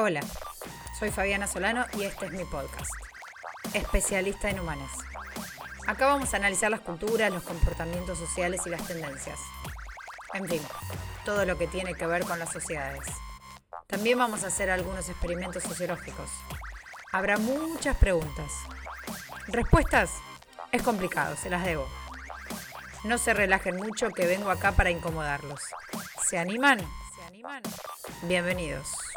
Hola, 0.00 0.20
soy 0.96 1.10
Fabiana 1.10 1.48
Solano 1.48 1.84
y 1.98 2.04
este 2.04 2.26
es 2.26 2.30
mi 2.32 2.44
podcast, 2.44 2.88
especialista 3.74 4.48
en 4.48 4.60
humanas. 4.60 4.92
Acá 5.88 6.06
vamos 6.06 6.32
a 6.32 6.36
analizar 6.36 6.70
las 6.70 6.82
culturas, 6.82 7.32
los 7.32 7.42
comportamientos 7.42 8.16
sociales 8.16 8.60
y 8.64 8.70
las 8.70 8.86
tendencias. 8.86 9.40
En 10.34 10.48
fin, 10.48 10.62
todo 11.24 11.44
lo 11.44 11.58
que 11.58 11.66
tiene 11.66 11.94
que 11.94 12.06
ver 12.06 12.24
con 12.24 12.38
las 12.38 12.52
sociedades. 12.52 13.08
También 13.88 14.16
vamos 14.18 14.44
a 14.44 14.46
hacer 14.46 14.70
algunos 14.70 15.08
experimentos 15.08 15.64
sociológicos. 15.64 16.30
Habrá 17.10 17.36
muchas 17.36 17.96
preguntas. 17.96 18.52
Respuestas 19.48 20.12
es 20.70 20.80
complicado, 20.80 21.34
se 21.36 21.50
las 21.50 21.64
debo. 21.64 21.88
No 23.02 23.18
se 23.18 23.34
relajen 23.34 23.74
mucho 23.74 24.10
que 24.10 24.28
vengo 24.28 24.52
acá 24.52 24.70
para 24.70 24.92
incomodarlos. 24.92 25.60
¿Se 26.24 26.38
animan? 26.38 26.78
¿Se 27.16 27.24
animan? 27.26 27.64
Bienvenidos. 28.22 29.07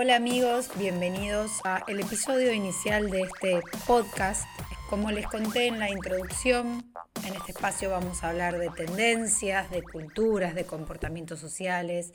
Hola 0.00 0.14
amigos, 0.14 0.70
bienvenidos 0.78 1.50
a 1.64 1.82
el 1.88 1.98
episodio 1.98 2.52
inicial 2.52 3.10
de 3.10 3.22
este 3.22 3.60
podcast. 3.84 4.44
Como 4.88 5.10
les 5.10 5.26
conté 5.26 5.66
en 5.66 5.80
la 5.80 5.90
introducción, 5.90 6.92
en 7.26 7.34
este 7.34 7.50
espacio 7.50 7.90
vamos 7.90 8.22
a 8.22 8.28
hablar 8.28 8.60
de 8.60 8.70
tendencias, 8.70 9.68
de 9.72 9.82
culturas, 9.82 10.54
de 10.54 10.62
comportamientos 10.62 11.40
sociales, 11.40 12.12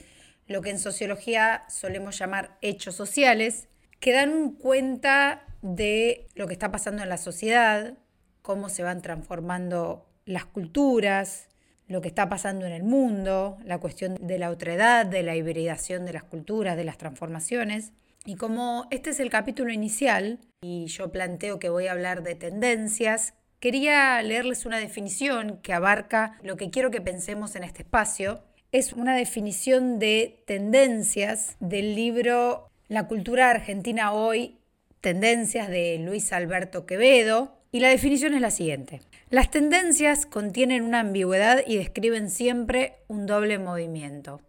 lo 0.47 0.61
que 0.61 0.69
en 0.69 0.79
sociología 0.79 1.65
solemos 1.67 2.17
llamar 2.17 2.57
hechos 2.61 2.95
sociales, 2.95 3.67
que 3.99 4.13
dan 4.13 4.53
cuenta 4.53 5.43
de 5.61 6.29
lo 6.35 6.47
que 6.47 6.53
está 6.53 6.71
pasando 6.71 7.03
en 7.03 7.09
la 7.09 7.17
sociedad, 7.17 7.97
cómo 8.41 8.69
se 8.69 8.83
van 8.83 9.01
transformando 9.01 10.07
las 10.23 10.45
culturas, 10.45 11.49
lo 11.87 12.01
que 12.01 12.07
está 12.07 12.29
pasando 12.29 12.65
en 12.65 12.71
el 12.71 12.83
mundo, 12.83 13.57
la 13.65 13.79
cuestión 13.79 14.15
de 14.19 14.39
la 14.39 14.49
otredad, 14.49 15.05
de 15.05 15.23
la 15.23 15.35
hibridación 15.35 16.05
de 16.05 16.13
las 16.13 16.23
culturas, 16.23 16.77
de 16.77 16.83
las 16.83 16.97
transformaciones. 16.97 17.91
Y 18.25 18.35
como 18.35 18.87
este 18.89 19.09
es 19.09 19.19
el 19.19 19.29
capítulo 19.29 19.71
inicial 19.71 20.39
y 20.61 20.85
yo 20.85 21.11
planteo 21.11 21.59
que 21.59 21.69
voy 21.69 21.87
a 21.87 21.91
hablar 21.91 22.23
de 22.23 22.35
tendencias, 22.35 23.33
quería 23.59 24.21
leerles 24.21 24.65
una 24.65 24.77
definición 24.77 25.59
que 25.61 25.73
abarca 25.73 26.39
lo 26.41 26.55
que 26.55 26.69
quiero 26.69 26.89
que 26.89 27.01
pensemos 27.01 27.55
en 27.55 27.63
este 27.63 27.83
espacio. 27.83 28.43
Es 28.71 28.93
una 28.93 29.15
definición 29.15 29.99
de 29.99 30.41
tendencias 30.47 31.57
del 31.59 31.95
libro 31.95 32.69
La 32.87 33.07
cultura 33.07 33.49
argentina 33.49 34.13
hoy, 34.13 34.57
tendencias 35.01 35.67
de 35.67 35.99
Luis 35.99 36.31
Alberto 36.31 36.85
Quevedo. 36.85 37.57
Y 37.71 37.81
la 37.81 37.89
definición 37.89 38.33
es 38.33 38.41
la 38.41 38.51
siguiente. 38.51 39.01
Las 39.33 39.49
tendencias 39.49 40.27
contienen 40.27 40.83
una 40.83 40.99
ambigüedad 40.99 41.63
y 41.65 41.77
describen 41.77 42.29
siempre 42.29 42.99
un 43.07 43.25
doble 43.25 43.57
movimiento. 43.57 44.41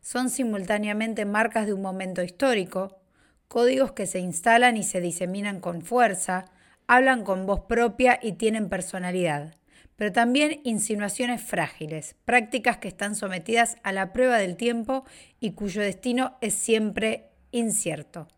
Son 0.00 0.30
simultáneamente 0.30 1.26
marcas 1.26 1.66
de 1.66 1.74
un 1.74 1.82
momento 1.82 2.22
histórico, 2.22 2.98
códigos 3.46 3.92
que 3.92 4.06
se 4.06 4.20
instalan 4.20 4.78
y 4.78 4.84
se 4.84 5.02
diseminan 5.02 5.60
con 5.60 5.82
fuerza, 5.82 6.46
hablan 6.86 7.24
con 7.24 7.44
voz 7.44 7.66
propia 7.68 8.18
y 8.22 8.32
tienen 8.32 8.70
personalidad, 8.70 9.54
pero 9.96 10.12
también 10.12 10.62
insinuaciones 10.64 11.42
frágiles, 11.42 12.16
prácticas 12.24 12.78
que 12.78 12.88
están 12.88 13.14
sometidas 13.14 13.76
a 13.82 13.92
la 13.92 14.14
prueba 14.14 14.38
del 14.38 14.56
tiempo 14.56 15.04
y 15.40 15.52
cuyo 15.52 15.82
destino 15.82 16.38
es 16.40 16.54
siempre 16.54 17.28
incierto. 17.50 18.28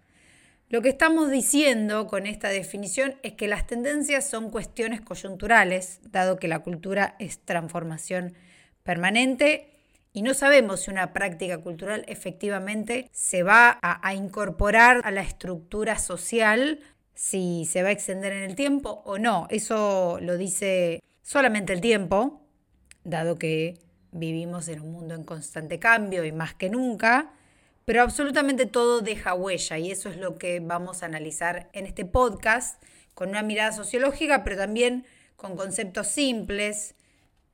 Lo 0.74 0.82
que 0.82 0.88
estamos 0.88 1.30
diciendo 1.30 2.08
con 2.08 2.26
esta 2.26 2.48
definición 2.48 3.14
es 3.22 3.34
que 3.34 3.46
las 3.46 3.64
tendencias 3.64 4.28
son 4.28 4.50
cuestiones 4.50 5.00
coyunturales, 5.00 6.00
dado 6.10 6.36
que 6.40 6.48
la 6.48 6.64
cultura 6.64 7.14
es 7.20 7.38
transformación 7.38 8.34
permanente 8.82 9.70
y 10.12 10.22
no 10.22 10.34
sabemos 10.34 10.80
si 10.80 10.90
una 10.90 11.12
práctica 11.12 11.58
cultural 11.58 12.04
efectivamente 12.08 13.08
se 13.12 13.44
va 13.44 13.78
a, 13.80 14.14
incorporar 14.14 15.00
a 15.04 15.12
la 15.12 15.20
estructura 15.20 15.96
social, 15.96 16.80
si 17.14 17.66
se 17.66 17.84
va 17.84 17.90
a 17.90 17.92
extender 17.92 18.32
en 18.32 18.42
el 18.42 18.56
tiempo 18.56 19.00
o 19.04 19.16
no. 19.16 19.46
Eso 19.50 20.18
lo 20.20 20.36
dice 20.36 21.04
solamente 21.22 21.72
el 21.72 21.80
tiempo, 21.80 22.42
dado 23.04 23.38
que 23.38 23.78
vivimos 24.10 24.66
en 24.66 24.80
un 24.80 24.90
mundo 24.90 25.14
en 25.14 25.22
constante 25.22 25.78
cambio 25.78 26.24
y 26.24 26.32
más 26.32 26.52
que 26.52 26.68
nunca. 26.68 27.30
Pero 27.84 28.02
absolutamente 28.02 28.66
todo 28.66 29.00
deja 29.00 29.34
huella 29.34 29.78
y 29.78 29.90
eso 29.90 30.08
es 30.08 30.16
lo 30.16 30.38
que 30.38 30.60
vamos 30.60 31.02
a 31.02 31.06
analizar 31.06 31.68
en 31.72 31.86
este 31.86 32.04
podcast 32.04 32.82
con 33.14 33.28
una 33.28 33.42
mirada 33.42 33.72
sociológica, 33.72 34.42
pero 34.42 34.56
también 34.56 35.06
con 35.36 35.56
conceptos 35.56 36.08
simples 36.08 36.94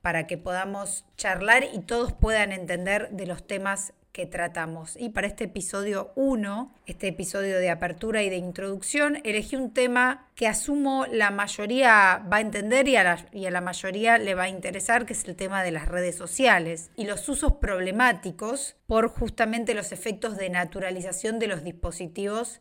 para 0.01 0.27
que 0.27 0.37
podamos 0.37 1.05
charlar 1.17 1.65
y 1.73 1.79
todos 1.79 2.13
puedan 2.13 2.51
entender 2.51 3.09
de 3.11 3.27
los 3.27 3.45
temas 3.45 3.93
que 4.11 4.25
tratamos. 4.25 4.97
Y 4.97 5.09
para 5.09 5.27
este 5.27 5.45
episodio 5.45 6.11
1, 6.15 6.73
este 6.85 7.07
episodio 7.07 7.59
de 7.59 7.69
apertura 7.69 8.23
y 8.23 8.29
de 8.29 8.35
introducción, 8.35 9.19
elegí 9.23 9.55
un 9.55 9.73
tema 9.73 10.29
que 10.35 10.47
asumo 10.47 11.05
la 11.05 11.31
mayoría 11.31 12.25
va 12.31 12.37
a 12.37 12.41
entender 12.41 12.87
y 12.87 12.97
a, 12.97 13.03
la, 13.03 13.25
y 13.31 13.45
a 13.45 13.51
la 13.51 13.61
mayoría 13.61 14.17
le 14.17 14.35
va 14.35 14.43
a 14.43 14.49
interesar, 14.49 15.05
que 15.05 15.13
es 15.13 15.25
el 15.25 15.35
tema 15.35 15.63
de 15.63 15.71
las 15.71 15.87
redes 15.87 16.15
sociales 16.15 16.91
y 16.97 17.05
los 17.05 17.27
usos 17.29 17.53
problemáticos 17.53 18.75
por 18.85 19.07
justamente 19.07 19.73
los 19.73 19.93
efectos 19.93 20.37
de 20.37 20.49
naturalización 20.49 21.39
de 21.39 21.47
los 21.47 21.63
dispositivos 21.63 22.59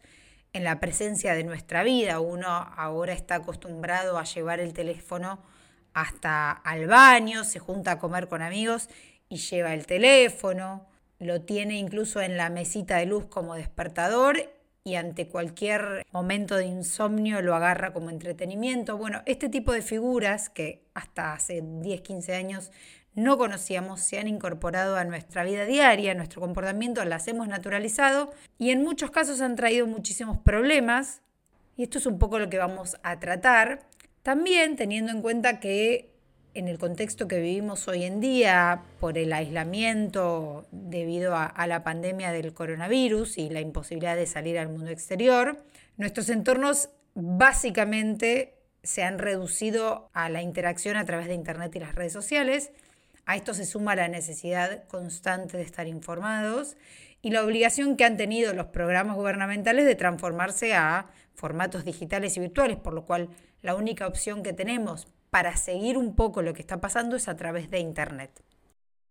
en 0.53 0.63
la 0.65 0.79
presencia 0.79 1.35
de 1.35 1.45
nuestra 1.45 1.83
vida. 1.83 2.21
Uno 2.21 2.49
ahora 2.49 3.13
está 3.13 3.37
acostumbrado 3.37 4.19
a 4.19 4.25
llevar 4.25 4.61
el 4.61 4.73
teléfono 4.73 5.43
hasta 5.95 6.53
al 6.53 6.87
baño, 6.87 7.43
se 7.43 7.59
junta 7.59 7.93
a 7.93 7.99
comer 7.99 8.29
con 8.29 8.43
amigos 8.43 8.89
y 9.29 9.39
lleva 9.39 9.75
el 9.75 9.87
teléfono 9.87 10.90
lo 11.21 11.43
tiene 11.43 11.79
incluso 11.79 12.21
en 12.21 12.37
la 12.37 12.51
mesita 12.51 12.97
de 12.97 13.07
luz 13.07 13.27
como 13.27 13.55
despertador 13.55 14.53
y 14.83 14.95
ante 14.95 15.29
cualquier 15.29 16.07
momento 16.11 16.57
de 16.57 16.65
insomnio 16.65 17.43
lo 17.43 17.55
agarra 17.55 17.93
como 17.93 18.11
entretenimiento. 18.11 18.97
Bueno, 18.97 19.23
este 19.27 19.51
tipo 19.51 19.73
de 19.73 19.83
figuras 19.83 20.49
que 20.49 20.83
hasta 20.95 21.35
hace 21.35 21.63
10, 21.63 22.01
15 22.01 22.35
años 22.35 22.73
no 23.15 23.37
conocíamos 23.37 24.01
se 24.01 24.19
han 24.19 24.29
incorporado 24.29 24.97
a 24.97 25.05
nuestra 25.05 25.45
vida 25.45 25.67
diaria, 25.67 26.13
a 26.13 26.15
nuestro 26.15 26.41
comportamiento, 26.41 27.05
las 27.05 27.29
hemos 27.29 27.49
naturalizado 27.49 28.33
y 28.59 28.71
en 28.71 28.83
muchos 28.83 29.11
casos 29.11 29.43
han 29.43 29.57
traído 29.57 29.87
muchísimos 29.87 30.39
problemas 30.39 31.21
y 31.77 31.83
esto 31.83 31.99
es 31.99 32.07
un 32.07 32.19
poco 32.19 32.39
lo 32.39 32.49
que 32.49 32.59
vamos 32.59 32.97
a 33.03 33.21
tratar. 33.21 33.83
También 34.23 34.77
teniendo 34.77 35.13
en 35.13 35.23
cuenta 35.23 35.61
que 35.61 36.10
en 36.55 36.69
el 36.69 36.79
contexto 36.79 37.29
que 37.29 37.41
vivimos 37.41 37.87
hoy 37.89 38.05
en 38.05 38.21
día, 38.21 38.83
por 38.99 39.19
el 39.19 39.33
aislamiento 39.33 40.67
debido 40.73 41.37
a, 41.37 41.67
la 41.67 41.85
pandemia 41.85 42.33
del 42.33 42.53
coronavirus 42.53 43.39
y 43.39 43.51
la 43.51 43.61
imposibilidad 43.61 44.17
de 44.17 44.27
salir 44.27 44.59
al 44.59 44.69
mundo 44.69 44.91
exterior, 44.91 45.65
nuestros 45.97 46.29
entornos 46.29 46.91
básicamente 47.15 48.55
se 48.83 49.03
han 49.03 49.19
reducido 49.19 50.11
a 50.13 50.29
la 50.29 50.43
interacción 50.43 50.97
a 50.97 51.05
través 51.05 51.29
de 51.29 51.35
Internet 51.35 51.75
y 51.77 51.81
las 51.81 51.95
redes 51.95 52.13
sociales. 52.13 52.73
A 53.27 53.37
esto 53.37 53.55
se 53.55 53.67
suma 53.67 53.95
la 53.95 54.09
necesidad 54.09 54.85
constante 54.89 55.57
de 55.57 55.63
estar 55.63 55.87
informados 55.87 56.77
y 57.23 57.31
la 57.31 57.45
obligación 57.45 57.97
que 57.97 58.05
han 58.05 58.17
tenido 58.17 58.55
los 58.55 58.67
programas 58.67 59.17
gubernamentales 59.17 59.85
de 59.85 59.95
transformarse 59.95 60.75
a 60.75 61.11
formatos 61.35 61.85
digitales 61.85 62.37
y 62.37 62.41
virtuales, 62.41 62.79
por 62.79 62.95
lo 62.95 63.05
cual 63.05 63.29
la 63.63 63.75
única 63.75 64.07
opción 64.07 64.43
que 64.43 64.53
tenemos 64.53 65.07
para 65.31 65.57
seguir 65.57 65.97
un 65.97 66.15
poco 66.15 66.43
lo 66.43 66.53
que 66.55 66.61
está 66.61 66.81
pasando 66.81 67.17
es 67.17 67.29
a 67.29 67.37
través 67.37 67.71
de 67.71 67.79
Internet. 67.79 68.43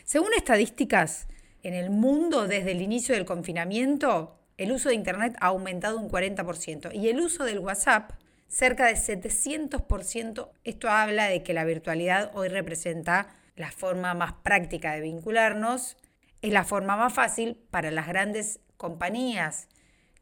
Según 0.04 0.34
estadísticas, 0.36 1.28
en 1.64 1.74
el 1.74 1.90
mundo 1.90 2.48
desde 2.48 2.72
el 2.72 2.82
inicio 2.82 3.16
del 3.16 3.26
confinamiento, 3.26 4.38
el 4.58 4.72
uso 4.72 4.90
de 4.90 4.96
Internet 4.96 5.36
ha 5.40 5.48
aumentado 5.48 5.98
un 5.98 6.10
40% 6.10 6.94
y 6.94 7.10
el 7.10 7.22
uso 7.22 7.46
del 7.46 7.60
WhatsApp 7.60 8.12
cerca 8.48 8.88
de 8.88 8.94
700%. 8.94 10.50
Esto 10.64 10.90
habla 10.90 11.28
de 11.28 11.44
que 11.44 11.54
la 11.54 11.66
virtualidad 11.66 12.32
hoy 12.34 12.50
representa 12.50 13.28
la 13.56 13.72
forma 13.72 14.14
más 14.14 14.34
práctica 14.34 14.94
de 14.94 15.02
vincularnos, 15.02 15.98
es 16.42 16.54
la 16.54 16.64
forma 16.64 16.96
más 16.96 17.14
fácil 17.14 17.58
para 17.70 17.92
las 17.92 18.08
grandes 18.08 18.62
compañías 18.78 19.68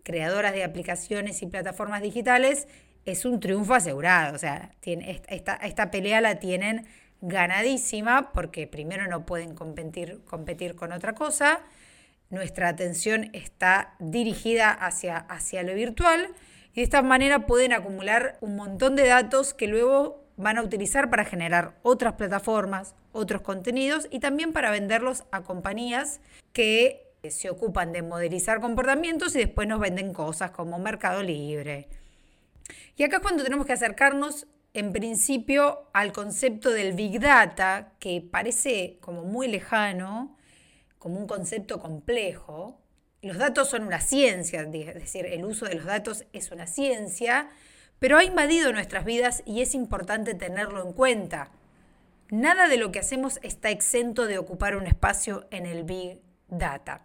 creadoras 0.04 0.54
de 0.54 0.64
aplicaciones 0.64 1.42
y 1.42 1.48
plataformas 1.48 2.02
digitales 2.02 2.68
es 3.08 3.26
un 3.26 3.40
triunfo 3.40 3.74
asegurado. 3.74 4.36
O 4.36 4.38
sea, 4.38 4.72
esta, 4.84 5.56
esta 5.56 5.92
pelea 5.92 6.22
la 6.22 6.40
tienen 6.40 6.86
ganadísima 7.22 8.32
porque 8.34 8.68
primero 8.68 9.08
no 9.08 9.26
pueden 9.26 9.56
competir, 9.56 10.22
competir 10.26 10.76
con 10.76 10.92
otra 10.92 11.14
cosa. 11.14 11.62
Nuestra 12.30 12.68
atención 12.68 13.30
está 13.34 13.96
dirigida 14.00 14.72
hacia, 14.72 15.18
hacia 15.18 15.64
lo 15.64 15.74
virtual 15.74 16.28
y 16.74 16.82
de 16.82 16.84
esta 16.84 17.02
manera 17.02 17.46
pueden 17.46 17.74
acumular 17.74 18.38
un 18.42 18.56
montón 18.56 18.96
de 18.96 19.08
datos 19.08 19.54
que 19.54 19.68
luego 19.68 20.26
van 20.36 20.58
a 20.58 20.62
utilizar 20.62 21.10
para 21.10 21.26
generar 21.26 21.76
otras 21.82 22.14
plataformas, 22.14 22.94
otros 23.14 23.42
contenidos 23.42 24.08
y 24.12 24.20
también 24.20 24.52
para 24.54 24.70
venderlos 24.70 25.24
a 25.32 25.42
compañías 25.42 26.20
que 26.54 27.08
se 27.30 27.50
ocupan 27.50 27.92
de 27.94 28.04
modelizar 28.04 28.60
comportamientos 28.60 29.36
y 29.36 29.40
después 29.40 29.68
nos 29.68 29.80
venden 29.80 30.14
cosas 30.14 30.52
como 30.52 30.78
Mercado 30.78 31.24
Libre, 31.24 31.88
y 32.98 33.04
acá 33.04 33.18
es 33.18 33.22
cuando 33.22 33.44
tenemos 33.44 33.66
que 33.66 33.74
acercarnos 33.74 34.48
en 34.74 34.92
principio 34.92 35.90
al 35.94 36.12
concepto 36.12 36.72
del 36.72 36.94
Big 36.94 37.20
Data, 37.20 37.94
que 38.00 38.22
parece 38.22 38.98
como 39.02 39.24
muy 39.24 39.48
lejano, 39.48 40.36
como 40.98 41.20
un 41.20 41.28
concepto 41.28 41.80
complejo. 41.80 42.82
Los 43.22 43.38
datos 43.38 43.70
son 43.70 43.84
una 43.84 44.02
ciencia, 44.02 44.62
es 44.62 44.96
decir, 44.96 45.26
el 45.28 45.46
uso 45.46 45.66
de 45.66 45.76
los 45.76 45.86
datos 45.86 46.26
es 46.34 46.52
una 46.52 46.68
ciencia, 46.68 47.50
pero 48.00 48.18
ha 48.18 48.24
invadido 48.24 48.74
nuestras 48.74 49.06
vidas 49.06 49.44
y 49.46 49.62
es 49.62 49.74
importante 49.74 50.34
tenerlo 50.34 50.84
en 50.84 50.94
cuenta. 50.94 51.52
Nada 52.30 52.68
de 52.68 52.78
lo 52.78 52.92
que 52.92 53.00
hacemos 53.00 53.40
está 53.42 53.70
exento 53.70 54.26
de 54.26 54.38
ocupar 54.38 54.76
un 54.76 54.86
espacio 54.86 55.48
en 55.52 55.66
el 55.66 55.84
Big 55.84 56.20
Data. 56.50 57.04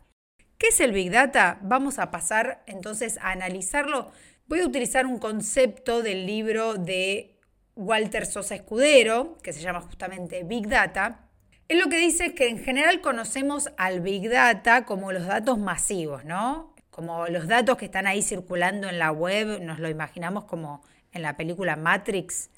¿Qué 0.58 0.68
es 0.68 0.80
el 0.80 0.92
Big 0.92 1.10
Data? 1.10 1.58
Vamos 1.62 1.98
a 1.98 2.10
pasar 2.10 2.62
entonces 2.66 3.18
a 3.18 3.30
analizarlo. 3.30 4.10
Voy 4.46 4.60
a 4.60 4.66
utilizar 4.66 5.06
un 5.06 5.18
concepto 5.18 6.02
del 6.02 6.26
libro 6.26 6.74
de 6.74 7.38
Walter 7.76 8.26
Sosa 8.26 8.54
Escudero, 8.54 9.38
que 9.42 9.52
se 9.52 9.60
llama 9.60 9.80
justamente 9.80 10.42
Big 10.42 10.68
Data. 10.68 11.28
Él 11.68 11.78
lo 11.78 11.88
que 11.88 11.96
dice 11.96 12.26
es 12.26 12.32
que 12.34 12.48
en 12.48 12.58
general 12.58 13.00
conocemos 13.00 13.70
al 13.78 14.00
Big 14.00 14.28
Data 14.28 14.84
como 14.84 15.12
los 15.12 15.26
datos 15.26 15.58
masivos, 15.58 16.24
¿no? 16.24 16.74
Como 16.90 17.28
los 17.28 17.46
datos 17.46 17.78
que 17.78 17.86
están 17.86 18.06
ahí 18.06 18.20
circulando 18.20 18.88
en 18.88 18.98
la 18.98 19.10
web, 19.12 19.62
nos 19.62 19.78
lo 19.78 19.88
imaginamos 19.88 20.44
como 20.44 20.82
en 21.12 21.22
la 21.22 21.36
película 21.36 21.76
Matrix. 21.76 22.50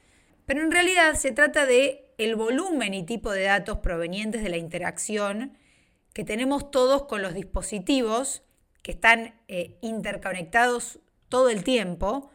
Pero 0.46 0.62
en 0.62 0.72
realidad 0.72 1.14
se 1.14 1.32
trata 1.32 1.66
de 1.66 2.12
el 2.18 2.34
volumen 2.34 2.94
y 2.94 3.04
tipo 3.04 3.30
de 3.30 3.44
datos 3.44 3.78
provenientes 3.78 4.42
de 4.42 4.48
la 4.48 4.56
interacción 4.56 5.56
que 6.12 6.24
tenemos 6.24 6.70
todos 6.70 7.04
con 7.04 7.22
los 7.22 7.34
dispositivos 7.34 8.42
que 8.82 8.92
están 8.92 9.34
eh, 9.48 9.78
interconectados 9.80 10.98
todo 11.28 11.48
el 11.50 11.64
tiempo, 11.64 12.30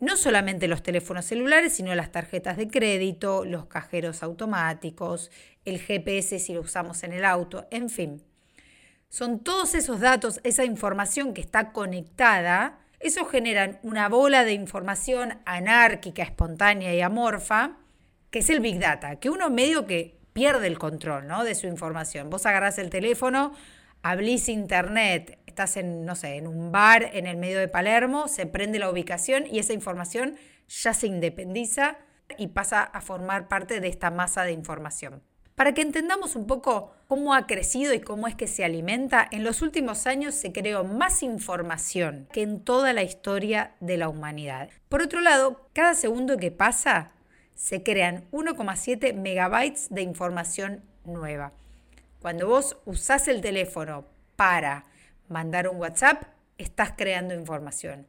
no 0.00 0.16
solamente 0.16 0.66
los 0.66 0.82
teléfonos 0.82 1.26
celulares, 1.26 1.74
sino 1.74 1.94
las 1.94 2.10
tarjetas 2.10 2.56
de 2.56 2.68
crédito, 2.68 3.44
los 3.44 3.66
cajeros 3.66 4.22
automáticos, 4.22 5.30
el 5.64 5.78
GPS 5.78 6.38
si 6.38 6.54
lo 6.54 6.60
usamos 6.62 7.02
en 7.04 7.12
el 7.12 7.24
auto, 7.24 7.66
en 7.70 7.88
fin. 7.88 8.24
Son 9.08 9.40
todos 9.40 9.74
esos 9.74 10.00
datos, 10.00 10.40
esa 10.42 10.64
información 10.64 11.34
que 11.34 11.40
está 11.40 11.72
conectada, 11.72 12.78
eso 12.98 13.26
generan 13.26 13.78
una 13.82 14.08
bola 14.08 14.44
de 14.44 14.54
información 14.54 15.38
anárquica, 15.44 16.22
espontánea 16.22 16.94
y 16.94 17.00
amorfa, 17.00 17.76
que 18.30 18.38
es 18.38 18.50
el 18.50 18.60
Big 18.60 18.78
Data, 18.78 19.16
que 19.16 19.28
uno 19.28 19.50
medio 19.50 19.86
que 19.86 20.18
pierde 20.32 20.66
el 20.66 20.78
control 20.78 21.26
¿no? 21.26 21.44
de 21.44 21.54
su 21.54 21.66
información. 21.66 22.30
Vos 22.30 22.46
agarrás 22.46 22.78
el 22.78 22.90
teléfono, 22.90 23.52
abrís 24.02 24.48
internet, 24.48 25.38
estás 25.46 25.76
en, 25.76 26.04
no 26.04 26.14
sé, 26.14 26.36
en 26.36 26.46
un 26.46 26.72
bar 26.72 27.10
en 27.12 27.26
el 27.26 27.36
medio 27.36 27.58
de 27.58 27.68
Palermo, 27.68 28.28
se 28.28 28.46
prende 28.46 28.78
la 28.78 28.90
ubicación 28.90 29.44
y 29.50 29.58
esa 29.58 29.72
información 29.72 30.36
ya 30.68 30.94
se 30.94 31.06
independiza 31.06 31.98
y 32.38 32.48
pasa 32.48 32.82
a 32.82 33.00
formar 33.00 33.48
parte 33.48 33.80
de 33.80 33.88
esta 33.88 34.10
masa 34.10 34.44
de 34.44 34.52
información. 34.52 35.22
Para 35.54 35.74
que 35.74 35.82
entendamos 35.82 36.34
un 36.34 36.46
poco 36.46 36.94
cómo 37.06 37.34
ha 37.34 37.46
crecido 37.46 37.92
y 37.92 38.00
cómo 38.00 38.26
es 38.26 38.34
que 38.34 38.46
se 38.46 38.64
alimenta, 38.64 39.28
en 39.30 39.44
los 39.44 39.60
últimos 39.60 40.06
años 40.06 40.34
se 40.34 40.50
creó 40.50 40.82
más 40.82 41.22
información 41.22 42.26
que 42.32 42.42
en 42.42 42.64
toda 42.64 42.94
la 42.94 43.02
historia 43.02 43.74
de 43.80 43.98
la 43.98 44.08
humanidad. 44.08 44.70
Por 44.88 45.02
otro 45.02 45.20
lado, 45.20 45.68
cada 45.74 45.94
segundo 45.94 46.38
que 46.38 46.50
pasa 46.50 47.12
se 47.54 47.82
crean 47.82 48.24
1,7 48.32 49.12
megabytes 49.14 49.88
de 49.90 50.02
información 50.02 50.82
nueva. 51.04 51.52
Cuando 52.22 52.46
vos 52.46 52.76
usás 52.84 53.26
el 53.26 53.40
teléfono 53.40 54.04
para 54.36 54.86
mandar 55.28 55.66
un 55.66 55.78
WhatsApp, 55.78 56.22
estás 56.56 56.92
creando 56.96 57.34
información. 57.34 58.06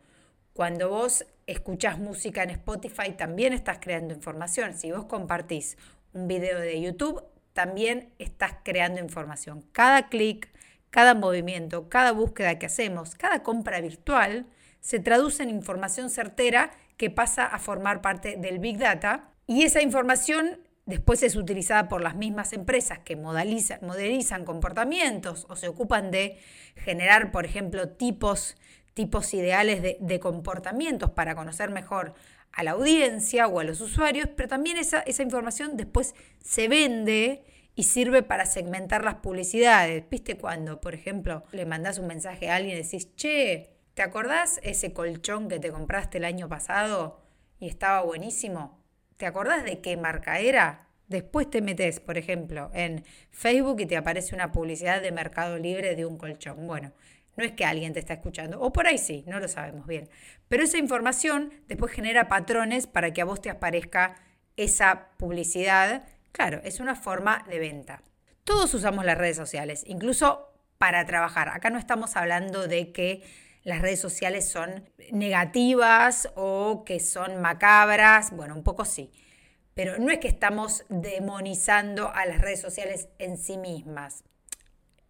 Cuando 0.53 0.89
vos 0.89 1.25
escuchás 1.47 1.97
música 1.97 2.43
en 2.43 2.51
Spotify, 2.51 3.13
también 3.17 3.53
estás 3.53 3.79
creando 3.81 4.13
información. 4.13 4.75
Si 4.75 4.91
vos 4.91 5.05
compartís 5.05 5.79
un 6.13 6.27
video 6.27 6.59
de 6.59 6.79
YouTube, 6.79 7.23
también 7.53 8.13
estás 8.19 8.57
creando 8.63 8.99
información. 9.01 9.65
Cada 9.71 10.09
clic, 10.09 10.47
cada 10.91 11.15
movimiento, 11.15 11.89
cada 11.89 12.11
búsqueda 12.11 12.59
que 12.59 12.67
hacemos, 12.67 13.15
cada 13.15 13.41
compra 13.41 13.81
virtual, 13.81 14.45
se 14.79 14.99
traduce 14.99 15.41
en 15.41 15.49
información 15.49 16.11
certera 16.11 16.69
que 16.97 17.09
pasa 17.09 17.47
a 17.47 17.57
formar 17.57 18.01
parte 18.01 18.35
del 18.37 18.59
Big 18.59 18.77
Data 18.77 19.31
y 19.47 19.63
esa 19.63 19.81
información 19.81 20.59
después 20.85 21.23
es 21.23 21.35
utilizada 21.35 21.87
por 21.87 22.01
las 22.01 22.15
mismas 22.15 22.53
empresas 22.53 22.99
que 22.99 23.15
modelizan, 23.15 24.45
comportamientos 24.45 25.45
o 25.49 25.55
se 25.55 25.67
ocupan 25.67 26.11
de 26.11 26.37
generar, 26.75 27.31
por 27.31 27.45
ejemplo, 27.45 27.89
tipos, 27.89 28.55
tipos 28.93 29.33
ideales 29.33 29.81
de, 29.81 29.97
de, 29.99 30.19
comportamientos 30.19 31.11
para 31.11 31.35
conocer 31.35 31.69
mejor 31.69 32.13
a 32.51 32.63
la 32.63 32.71
audiencia 32.71 33.47
o 33.47 33.59
a 33.59 33.63
los 33.63 33.81
usuarios, 33.81 34.29
pero 34.35 34.47
también 34.49 34.77
esa, 34.77 34.99
esa 35.01 35.23
información 35.23 35.77
después 35.77 36.13
se 36.43 36.67
vende 36.67 37.43
y 37.75 37.83
sirve 37.83 38.21
para 38.21 38.45
segmentar 38.45 39.03
las 39.03 39.15
publicidades. 39.15 40.07
¿Viste 40.09 40.37
cuando, 40.37 40.79
por 40.79 40.93
ejemplo, 40.93 41.43
le 41.51 41.65
mandás 41.65 41.97
un 41.97 42.07
mensaje 42.07 42.49
a 42.49 42.55
alguien 42.55 42.77
y 42.77 42.83
decís, 42.83 43.15
che, 43.15 43.71
¿te 43.95 44.03
acordás 44.03 44.59
ese 44.63 44.93
colchón 44.93 45.49
que 45.49 45.59
te 45.59 45.71
compraste 45.71 46.19
el 46.19 46.25
año 46.25 46.47
pasado 46.47 47.21
y 47.59 47.67
estaba 47.67 48.01
buenísimo? 48.01 48.82
¿Te 49.23 49.27
acordás 49.27 49.63
de 49.63 49.79
qué 49.79 49.95
marca 49.95 50.39
era? 50.39 50.89
Después 51.07 51.49
te 51.49 51.61
metes, 51.61 52.01
por 52.01 52.17
ejemplo, 52.17 52.69
en 52.73 53.05
Facebook 53.31 53.79
y 53.79 53.85
te 53.85 53.95
aparece 53.95 54.35
una 54.35 54.51
publicidad 54.51 55.01
de 55.01 55.13
Mercado 55.13 55.57
Libre 55.57 55.95
de 55.95 56.05
un 56.05 56.17
colchón. 56.17 56.67
Bueno, 56.67 56.91
no 57.37 57.45
es 57.45 57.53
que 57.53 57.63
alguien 57.63 57.93
te 57.93 57.99
está 57.99 58.15
escuchando, 58.15 58.59
o 58.59 58.73
por 58.73 58.85
ahí 58.85 58.97
sí, 58.97 59.23
no 59.25 59.39
lo 59.39 59.47
sabemos 59.47 59.87
bien. 59.87 60.09
Pero 60.49 60.63
esa 60.63 60.77
información 60.77 61.53
después 61.69 61.93
genera 61.93 62.27
patrones 62.27 62.85
para 62.85 63.13
que 63.13 63.21
a 63.21 63.25
vos 63.25 63.39
te 63.39 63.49
aparezca 63.49 64.15
esa 64.57 65.11
publicidad. 65.15 66.03
Claro, 66.33 66.59
es 66.65 66.81
una 66.81 66.95
forma 66.95 67.45
de 67.47 67.59
venta. 67.59 68.03
Todos 68.43 68.73
usamos 68.73 69.05
las 69.05 69.17
redes 69.17 69.37
sociales, 69.37 69.85
incluso 69.87 70.49
para 70.77 71.05
trabajar. 71.05 71.47
Acá 71.47 71.69
no 71.69 71.79
estamos 71.79 72.17
hablando 72.17 72.67
de 72.67 72.91
que 72.91 73.23
las 73.63 73.81
redes 73.81 73.99
sociales 73.99 74.47
son 74.47 74.89
negativas 75.11 76.29
o 76.35 76.83
que 76.85 76.99
son 76.99 77.41
macabras, 77.41 78.31
bueno, 78.35 78.55
un 78.55 78.63
poco 78.63 78.85
sí, 78.85 79.11
pero 79.73 79.97
no 79.97 80.11
es 80.11 80.19
que 80.19 80.27
estamos 80.27 80.85
demonizando 80.89 82.09
a 82.13 82.25
las 82.25 82.41
redes 82.41 82.61
sociales 82.61 83.07
en 83.19 83.37
sí 83.37 83.57
mismas. 83.57 84.23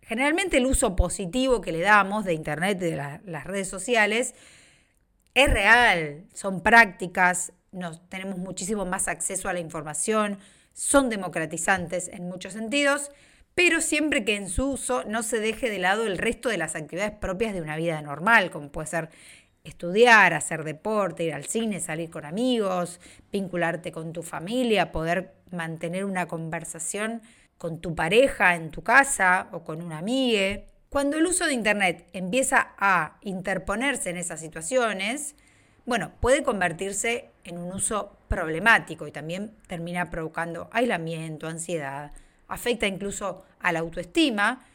Generalmente 0.01 0.57
el 0.57 0.65
uso 0.65 0.95
positivo 0.95 1.61
que 1.61 1.71
le 1.71 1.79
damos 1.79 2.25
de 2.25 2.33
Internet 2.33 2.77
y 2.81 2.91
de 2.91 3.19
las 3.25 3.43
redes 3.45 3.69
sociales 3.69 4.35
es 5.33 5.49
real, 5.49 6.25
son 6.33 6.61
prácticas, 6.61 7.53
nos, 7.71 8.07
tenemos 8.09 8.37
muchísimo 8.37 8.85
más 8.85 9.07
acceso 9.07 9.49
a 9.49 9.53
la 9.53 9.59
información, 9.59 10.37
son 10.73 11.09
democratizantes 11.09 12.07
en 12.07 12.27
muchos 12.27 12.53
sentidos, 12.53 13.11
pero 13.55 13.81
siempre 13.81 14.25
que 14.25 14.35
en 14.35 14.49
su 14.49 14.71
uso 14.71 15.03
no 15.05 15.23
se 15.23 15.39
deje 15.39 15.69
de 15.69 15.79
lado 15.79 16.05
el 16.05 16.17
resto 16.17 16.49
de 16.49 16.57
las 16.57 16.75
actividades 16.75 17.13
propias 17.13 17.53
de 17.53 17.61
una 17.61 17.77
vida 17.77 18.01
normal, 18.01 18.49
como 18.49 18.71
puede 18.71 18.87
ser 18.87 19.09
estudiar, 19.63 20.33
hacer 20.33 20.63
deporte, 20.63 21.23
ir 21.23 21.33
al 21.33 21.45
cine, 21.45 21.79
salir 21.79 22.09
con 22.09 22.25
amigos, 22.25 22.99
vincularte 23.31 23.91
con 23.91 24.11
tu 24.11 24.23
familia, 24.23 24.91
poder 24.91 25.35
mantener 25.51 26.05
una 26.05 26.27
conversación 26.27 27.21
con 27.57 27.79
tu 27.79 27.95
pareja 27.95 28.55
en 28.55 28.71
tu 28.71 28.83
casa 28.83 29.47
o 29.51 29.63
con 29.63 29.81
una 29.81 29.99
amiga. 29.99 30.61
Cuando 30.89 31.17
el 31.17 31.25
uso 31.25 31.45
de 31.45 31.53
Internet 31.53 32.07
empieza 32.13 32.73
a 32.77 33.17
interponerse 33.21 34.09
en 34.09 34.17
esas 34.17 34.41
situaciones, 34.41 35.35
bueno, 35.85 36.11
puede 36.19 36.43
convertirse 36.43 37.29
en 37.43 37.57
un 37.57 37.71
uso 37.73 38.17
problemático 38.27 39.07
y 39.07 39.11
también 39.11 39.55
termina 39.67 40.09
provocando 40.09 40.69
aislamiento, 40.71 41.47
ansiedad, 41.47 42.11
afecta 42.53 42.87
incluso 42.87 43.43
a 43.59 43.71
la 43.71 43.79
autoestima 43.79 44.65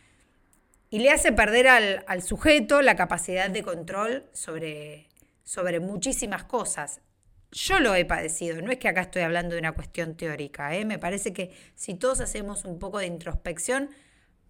y 0.91 0.99
le 0.99 1.11
hace 1.11 1.33
perder 1.33 1.69
al, 1.69 2.23
sujeto 2.23 2.83
la 2.83 2.97
capacidad 2.97 3.51
de 3.51 3.63
control 3.63 4.25
sobre, 4.33 5.07
sobre 5.45 5.81
muchísimas 5.81 6.45
cosas. 6.45 7.01
Yo 7.53 7.79
lo 7.81 7.95
he 7.95 8.05
padecido, 8.05 8.61
no 8.61 8.71
es 8.71 8.79
que 8.79 8.89
acá 8.89 9.03
estoy 9.03 9.23
hablando 9.23 9.55
de 9.55 9.61
una 9.61 9.73
cuestión 9.73 10.17
teórica, 10.17 10.75
¿eh? 10.75 10.85
me 10.85 10.99
parece 10.99 11.33
que 11.33 11.53
si 11.75 11.95
todos 11.95 12.21
hacemos 12.21 12.65
un 12.65 12.79
poco 12.79 12.99
de 12.99 13.07
introspección, 13.07 13.91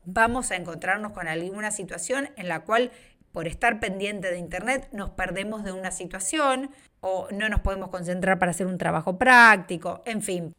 vamos 0.04 0.50
a 0.50 0.56
encontrarnos 0.56 1.12
con 1.12 1.28
alguna 1.28 1.70
situación 1.70 2.30
en 2.37 2.49
la 2.49 2.64
cual 2.64 2.90
por 3.32 3.47
estar 3.47 3.78
pendiente 3.78 4.30
de 4.30 4.38
Internet 4.38 4.88
nos 4.92 5.11
perdemos 5.11 5.62
de 5.64 5.73
una 5.73 5.90
situación 5.90 6.70
o 7.00 7.28
no 7.30 7.49
nos 7.49 7.61
podemos 7.61 7.90
concentrar 7.90 8.38
para 8.38 8.50
hacer 8.50 8.66
un 8.66 8.78
trabajo 8.78 9.18
práctico, 9.18 10.02
en 10.06 10.23
fin. 10.23 10.54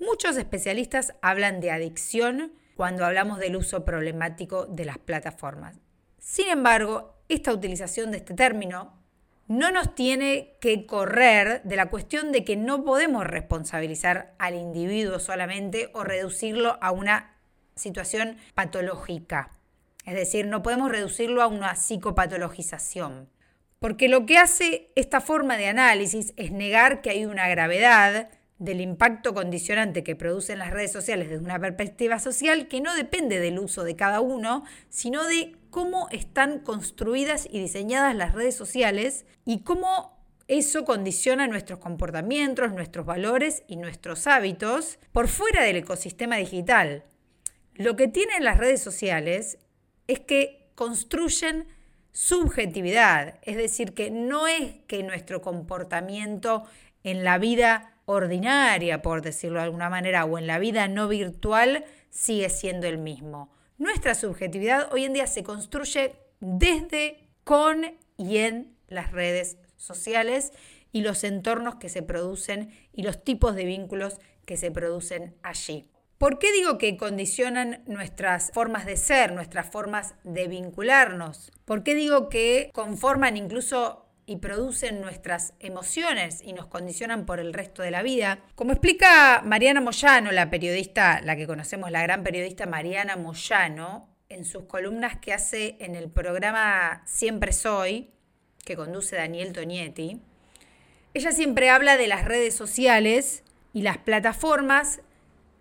Muchos 0.00 0.36
especialistas 0.36 1.14
hablan 1.22 1.60
de 1.60 1.70
adicción 1.70 2.52
cuando 2.76 3.04
hablamos 3.04 3.40
del 3.40 3.56
uso 3.56 3.84
problemático 3.84 4.66
de 4.66 4.84
las 4.84 4.98
plataformas. 4.98 5.80
Sin 6.18 6.48
embargo, 6.48 7.16
esta 7.28 7.52
utilización 7.52 8.12
de 8.12 8.18
este 8.18 8.34
término 8.34 8.96
no 9.48 9.72
nos 9.72 9.94
tiene 9.94 10.56
que 10.60 10.86
correr 10.86 11.62
de 11.64 11.74
la 11.74 11.90
cuestión 11.90 12.30
de 12.30 12.44
que 12.44 12.56
no 12.56 12.84
podemos 12.84 13.24
responsabilizar 13.24 14.34
al 14.38 14.54
individuo 14.54 15.18
solamente 15.18 15.90
o 15.94 16.04
reducirlo 16.04 16.78
a 16.80 16.92
una 16.92 17.34
situación 17.74 18.36
patológica. 18.54 19.50
Es 20.04 20.14
decir, 20.14 20.46
no 20.46 20.62
podemos 20.62 20.90
reducirlo 20.92 21.42
a 21.42 21.48
una 21.48 21.74
psicopatologización. 21.74 23.28
Porque 23.78 24.08
lo 24.08 24.26
que 24.26 24.38
hace 24.38 24.92
esta 24.96 25.20
forma 25.20 25.56
de 25.56 25.68
análisis 25.68 26.34
es 26.36 26.50
negar 26.50 27.00
que 27.00 27.10
hay 27.10 27.24
una 27.24 27.48
gravedad 27.48 28.28
del 28.58 28.80
impacto 28.80 29.34
condicionante 29.34 30.02
que 30.02 30.16
producen 30.16 30.58
las 30.58 30.70
redes 30.70 30.90
sociales 30.90 31.28
desde 31.28 31.44
una 31.44 31.60
perspectiva 31.60 32.18
social 32.18 32.66
que 32.66 32.80
no 32.80 32.94
depende 32.94 33.38
del 33.38 33.58
uso 33.58 33.84
de 33.84 33.94
cada 33.94 34.20
uno, 34.20 34.64
sino 34.88 35.24
de 35.24 35.56
cómo 35.70 36.08
están 36.10 36.60
construidas 36.60 37.46
y 37.50 37.60
diseñadas 37.60 38.16
las 38.16 38.34
redes 38.34 38.56
sociales 38.56 39.26
y 39.44 39.60
cómo 39.60 40.18
eso 40.48 40.84
condiciona 40.84 41.46
nuestros 41.46 41.78
comportamientos, 41.78 42.72
nuestros 42.72 43.06
valores 43.06 43.62
y 43.68 43.76
nuestros 43.76 44.26
hábitos 44.26 44.98
por 45.12 45.28
fuera 45.28 45.62
del 45.62 45.76
ecosistema 45.76 46.36
digital. 46.36 47.04
Lo 47.74 47.94
que 47.94 48.08
tienen 48.08 48.44
las 48.44 48.56
redes 48.56 48.82
sociales 48.82 49.58
es 50.08 50.20
que 50.20 50.70
construyen 50.74 51.68
subjetividad, 52.12 53.38
es 53.42 53.56
decir, 53.56 53.94
que 53.94 54.10
no 54.10 54.48
es 54.48 54.76
que 54.88 55.02
nuestro 55.04 55.42
comportamiento 55.42 56.64
en 57.04 57.22
la 57.22 57.38
vida 57.38 57.97
ordinaria, 58.08 59.02
por 59.02 59.20
decirlo 59.20 59.58
de 59.58 59.66
alguna 59.66 59.90
manera, 59.90 60.24
o 60.24 60.38
en 60.38 60.46
la 60.46 60.58
vida 60.58 60.88
no 60.88 61.08
virtual, 61.08 61.84
sigue 62.08 62.48
siendo 62.48 62.86
el 62.86 62.96
mismo. 62.96 63.52
Nuestra 63.76 64.14
subjetividad 64.14 64.90
hoy 64.92 65.04
en 65.04 65.12
día 65.12 65.26
se 65.26 65.44
construye 65.44 66.16
desde, 66.40 67.28
con 67.44 67.84
y 68.16 68.38
en 68.38 68.74
las 68.88 69.12
redes 69.12 69.58
sociales 69.76 70.52
y 70.90 71.02
los 71.02 71.22
entornos 71.22 71.74
que 71.74 71.90
se 71.90 72.02
producen 72.02 72.70
y 72.94 73.02
los 73.02 73.22
tipos 73.22 73.54
de 73.54 73.66
vínculos 73.66 74.18
que 74.46 74.56
se 74.56 74.70
producen 74.70 75.36
allí. 75.42 75.86
¿Por 76.16 76.38
qué 76.38 76.50
digo 76.52 76.78
que 76.78 76.96
condicionan 76.96 77.82
nuestras 77.86 78.50
formas 78.52 78.86
de 78.86 78.96
ser, 78.96 79.32
nuestras 79.32 79.70
formas 79.70 80.14
de 80.24 80.48
vincularnos? 80.48 81.52
¿Por 81.66 81.82
qué 81.82 81.94
digo 81.94 82.30
que 82.30 82.70
conforman 82.72 83.36
incluso 83.36 84.07
y 84.28 84.36
producen 84.36 85.00
nuestras 85.00 85.54
emociones 85.58 86.42
y 86.44 86.52
nos 86.52 86.66
condicionan 86.66 87.24
por 87.24 87.40
el 87.40 87.54
resto 87.54 87.82
de 87.82 87.90
la 87.90 88.02
vida. 88.02 88.40
Como 88.56 88.72
explica 88.72 89.40
Mariana 89.42 89.80
Moyano, 89.80 90.30
la 90.32 90.50
periodista, 90.50 91.22
la 91.22 91.34
que 91.34 91.46
conocemos, 91.46 91.90
la 91.90 92.02
gran 92.02 92.22
periodista 92.22 92.66
Mariana 92.66 93.16
Moyano, 93.16 94.06
en 94.28 94.44
sus 94.44 94.64
columnas 94.64 95.16
que 95.16 95.32
hace 95.32 95.76
en 95.80 95.96
el 95.96 96.10
programa 96.10 97.00
Siempre 97.06 97.52
Soy, 97.52 98.10
que 98.66 98.76
conduce 98.76 99.16
Daniel 99.16 99.54
Tonietti, 99.54 100.20
ella 101.14 101.32
siempre 101.32 101.70
habla 101.70 101.96
de 101.96 102.06
las 102.06 102.26
redes 102.26 102.54
sociales 102.54 103.44
y 103.72 103.80
las 103.80 103.96
plataformas, 103.96 105.00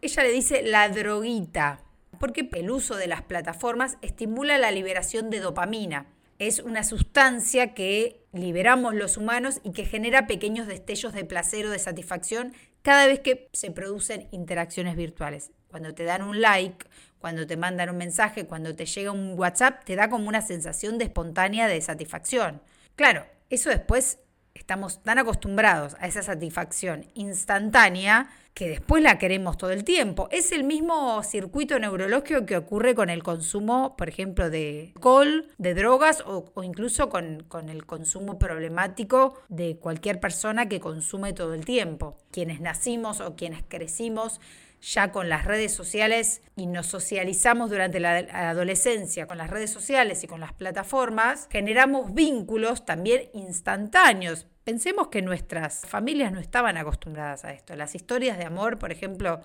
ella 0.02 0.24
le 0.24 0.32
dice 0.34 0.62
la 0.62 0.90
droguita, 0.90 1.80
porque 2.20 2.50
el 2.52 2.70
uso 2.70 2.98
de 2.98 3.08
las 3.08 3.22
plataformas 3.22 3.98
estimula 4.02 4.58
la 4.58 4.72
liberación 4.72 5.30
de 5.30 5.40
dopamina 5.40 6.08
es 6.40 6.60
una 6.60 6.84
sustancia 6.84 7.74
que 7.74 8.26
liberamos 8.32 8.94
los 8.94 9.18
humanos 9.18 9.60
y 9.64 9.72
que 9.72 9.86
genera 9.86 10.28
pequeños 10.28 10.68
destellos 10.68 11.14
de 11.14 11.26
placer 11.26 11.66
o 11.66 11.72
de 11.72 11.80
satisfacción 11.80 12.54
cada 12.82 13.08
vez 13.08 13.20
que 13.20 13.50
se 13.54 13.72
producen 13.72 14.28
interacciones 14.32 14.96
virtuales. 14.96 15.52
Cuando 15.68 15.94
te 15.94 16.04
dan 16.04 16.22
un 16.22 16.42
like, 16.42 16.86
cuando 17.20 17.48
te 17.48 17.58
mandan 17.58 17.90
un 17.90 17.98
mensaje, 17.98 18.46
cuando 18.46 18.76
te 18.76 18.86
llega 18.86 19.12
un 19.12 19.38
WhatsApp, 19.38 19.84
te 19.84 19.96
da 19.96 20.10
como 20.10 20.28
una 20.28 20.42
sensación 20.42 20.98
de 20.98 21.06
espontánea 21.06 21.68
de 21.68 21.82
satisfacción. 21.82 22.62
Claro, 22.96 23.26
eso 23.50 23.70
después 23.70 24.20
estamos 24.54 25.04
tan 25.04 25.18
acostumbrados 25.18 25.96
a 26.00 26.08
esa 26.08 26.24
satisfacción 26.24 27.08
instantánea 27.14 28.30
que 28.58 28.70
después 28.70 29.04
la 29.04 29.20
queremos 29.20 29.56
todo 29.56 29.70
el 29.70 29.84
tiempo. 29.84 30.30
Es 30.32 30.52
el 30.52 30.64
mismo 30.64 31.22
circuito 31.22 31.78
neurológico 31.78 32.48
que 32.48 32.58
ocurre 32.58 32.96
con 32.96 33.12
el 33.12 33.22
consumo, 33.22 33.96
por 33.96 34.10
ejemplo, 34.10 34.50
de 34.50 34.94
alcohol, 34.96 35.48
de 35.60 35.76
drogas 35.76 36.24
o, 36.26 36.52
incluso 36.64 37.08
con, 37.08 37.44
con 37.48 37.70
el 37.70 37.86
consumo 37.86 38.40
problemático 38.40 39.36
de 39.48 39.78
cualquier 39.78 40.20
persona 40.20 40.68
que 40.68 40.80
consume 40.80 41.34
todo 41.34 41.54
el 41.54 41.66
tiempo. 41.66 42.18
Quienes 42.32 42.60
nacimos 42.60 43.22
o 43.22 43.36
quienes 43.36 43.62
crecimos 43.68 44.42
ya 44.82 45.12
con 45.12 45.30
las 45.30 45.46
redes 45.46 45.72
sociales 45.72 46.42
y 46.56 46.66
nos 46.66 46.88
socializamos 46.88 47.70
durante 47.70 48.00
la 48.00 48.18
adolescencia 48.50 49.28
con 49.28 49.38
las 49.38 49.52
redes 49.52 49.70
sociales 49.70 50.24
y 50.24 50.28
con 50.28 50.40
las 50.40 50.54
plataformas, 50.54 51.48
generamos 51.52 52.12
vínculos 52.16 52.86
también 52.86 53.30
instantáneos. 53.36 54.48
Pensemos 54.68 55.08
que 55.08 55.22
nuestras 55.22 55.86
familias 55.86 56.34
no 56.34 56.42
estaban 56.42 56.76
acostumbradas 56.76 57.46
a 57.46 57.54
esto. 57.54 57.74
Las 57.78 57.96
historias 57.96 58.38
de 58.38 58.44
amor, 58.44 58.78
por 58.78 58.92
ejemplo, 58.92 59.40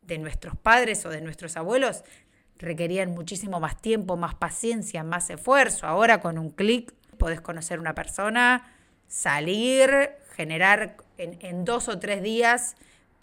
de 0.00 0.16
nuestros 0.16 0.56
padres 0.56 1.04
o 1.04 1.10
de 1.10 1.20
nuestros 1.20 1.58
abuelos, 1.58 2.02
requerían 2.56 3.10
muchísimo 3.10 3.60
más 3.60 3.82
tiempo, 3.82 4.16
más 4.16 4.34
paciencia, 4.36 5.04
más 5.04 5.28
esfuerzo. 5.28 5.86
Ahora 5.86 6.22
con 6.22 6.38
un 6.38 6.48
clic 6.48 6.94
podés 7.18 7.42
conocer 7.42 7.78
una 7.78 7.94
persona, 7.94 8.72
salir, 9.06 9.90
generar 10.34 10.96
en, 11.18 11.36
en 11.42 11.66
dos 11.66 11.90
o 11.90 11.98
tres 11.98 12.22
días 12.22 12.74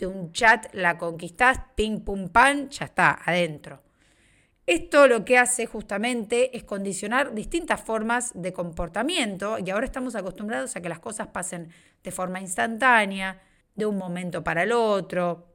un 0.05 0.31
chat 0.33 0.67
la 0.73 0.99
conquistás, 0.99 1.59
ping, 1.75 2.01
pum, 2.01 2.29
pan, 2.29 2.69
ya 2.69 2.85
está, 2.85 3.19
adentro. 3.25 3.81
Esto 4.67 5.07
lo 5.07 5.25
que 5.25 5.37
hace 5.37 5.65
justamente 5.65 6.55
es 6.55 6.63
condicionar 6.63 7.33
distintas 7.33 7.81
formas 7.81 8.31
de 8.35 8.53
comportamiento 8.53 9.57
y 9.57 9.69
ahora 9.69 9.85
estamos 9.85 10.15
acostumbrados 10.15 10.75
a 10.75 10.81
que 10.81 10.89
las 10.89 10.99
cosas 10.99 11.27
pasen 11.27 11.69
de 12.03 12.11
forma 12.11 12.39
instantánea, 12.39 13.41
de 13.75 13.85
un 13.85 13.97
momento 13.97 14.43
para 14.43 14.63
el 14.63 14.71
otro, 14.71 15.47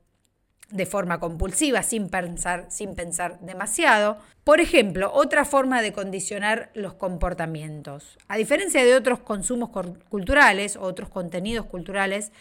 de 0.71 0.87
forma 0.87 1.21
compulsiva, 1.21 1.83
sin 1.83 2.09
pensar, 2.09 2.67
sin 2.71 2.95
pensar 2.95 3.39
demasiado. 3.41 4.19
Por 4.43 4.61
ejemplo, 4.61 5.13
otra 5.13 5.45
forma 5.45 5.83
de 5.83 5.93
condicionar 5.93 6.71
los 6.75 6.95
comportamientos. 6.95 8.19
A 8.29 8.37
diferencia 8.37 8.85
de 8.85 8.97
otros 8.97 9.21
consumos 9.21 9.71
culturales 10.09 10.77
o 10.77 10.83
otros 10.83 11.09
contenidos 11.09 11.67
culturales, 11.67 12.33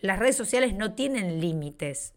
las 0.00 0.18
redes 0.18 0.36
sociales 0.36 0.74
no 0.74 0.94
tienen 0.94 1.40
límites. 1.40 2.14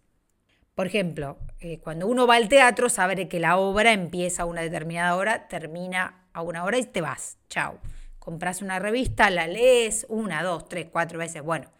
Por 0.75 0.87
ejemplo, 0.87 1.37
eh, 1.61 1.79
cuando 1.79 2.05
uno 2.05 2.27
va 2.27 2.35
al 2.35 2.49
teatro, 2.49 2.89
sabe 2.89 3.27
que 3.29 3.39
la 3.39 3.57
obra 3.57 3.93
empieza 3.93 4.43
a 4.43 4.45
una 4.45 4.61
determinada 4.61 5.15
hora, 5.15 5.47
termina 5.47 6.27
a 6.33 6.41
una 6.41 6.65
hora 6.65 6.77
y 6.77 6.85
te 6.85 7.01
vas. 7.01 7.37
Chao. 7.49 7.79
Compras 8.19 8.61
una 8.61 8.79
revista, 8.79 9.29
la 9.29 9.47
lees 9.47 10.05
una, 10.09 10.43
dos, 10.43 10.67
tres, 10.67 10.87
cuatro 10.91 11.17
veces. 11.17 11.41
Bueno, 11.41 11.71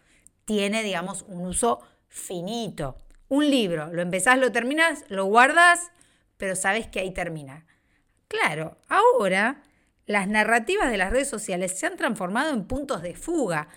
tiene, 0.46 0.82
digamos, 0.82 1.24
un 1.28 1.46
uso 1.46 1.80
finito. 2.08 2.96
Un 3.28 3.50
libro, 3.50 3.92
lo 3.92 4.00
empezás, 4.00 4.38
lo 4.38 4.52
terminas, 4.52 5.04
lo 5.08 5.24
guardas, 5.24 5.90
pero 6.36 6.56
sabes 6.56 6.86
que 6.86 7.00
ahí 7.00 7.12
termina. 7.12 7.66
Claro, 8.28 8.78
ahora 8.88 9.62
las 10.06 10.28
narrativas 10.28 10.90
de 10.90 10.96
las 10.96 11.10
redes 11.10 11.28
sociales 11.28 11.78
se 11.78 11.86
han 11.86 11.96
transformado 11.96 12.52
en 12.54 12.66
puntos 12.66 13.02
de 13.02 13.14
fuga. 13.14 13.68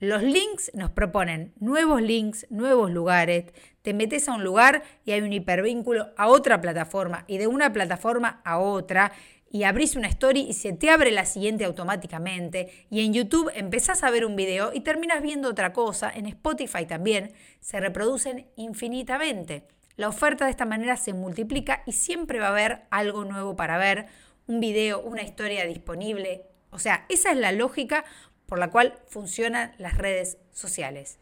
Los 0.00 0.22
links 0.22 0.70
nos 0.74 0.90
proponen 0.90 1.52
nuevos 1.60 2.00
links, 2.00 2.46
nuevos 2.48 2.90
lugares. 2.90 3.52
Te 3.88 3.94
metes 3.94 4.28
a 4.28 4.34
un 4.34 4.44
lugar 4.44 4.82
y 5.06 5.12
hay 5.12 5.22
un 5.22 5.32
hipervínculo 5.32 6.10
a 6.18 6.28
otra 6.28 6.60
plataforma 6.60 7.24
y 7.26 7.38
de 7.38 7.46
una 7.46 7.72
plataforma 7.72 8.42
a 8.44 8.58
otra 8.58 9.12
y 9.50 9.62
abrís 9.62 9.96
una 9.96 10.08
story 10.08 10.40
y 10.40 10.52
se 10.52 10.74
te 10.74 10.90
abre 10.90 11.10
la 11.10 11.24
siguiente 11.24 11.64
automáticamente. 11.64 12.86
Y 12.90 13.02
en 13.02 13.14
YouTube 13.14 13.50
empezás 13.54 14.04
a 14.04 14.10
ver 14.10 14.26
un 14.26 14.36
video 14.36 14.72
y 14.74 14.80
terminas 14.80 15.22
viendo 15.22 15.48
otra 15.48 15.72
cosa. 15.72 16.12
En 16.14 16.26
Spotify 16.26 16.84
también 16.84 17.32
se 17.60 17.80
reproducen 17.80 18.46
infinitamente. 18.56 19.66
La 19.96 20.08
oferta 20.10 20.44
de 20.44 20.50
esta 20.50 20.66
manera 20.66 20.98
se 20.98 21.14
multiplica 21.14 21.82
y 21.86 21.92
siempre 21.92 22.40
va 22.40 22.48
a 22.48 22.50
haber 22.50 22.82
algo 22.90 23.24
nuevo 23.24 23.56
para 23.56 23.78
ver, 23.78 24.04
un 24.46 24.60
video, 24.60 25.00
una 25.00 25.22
historia 25.22 25.64
disponible. 25.64 26.42
O 26.68 26.78
sea, 26.78 27.06
esa 27.08 27.30
es 27.30 27.38
la 27.38 27.52
lógica 27.52 28.04
por 28.44 28.58
la 28.58 28.70
cual 28.70 28.98
funcionan 29.06 29.72
las 29.78 29.96
redes 29.96 30.36
sociales. 30.52 31.18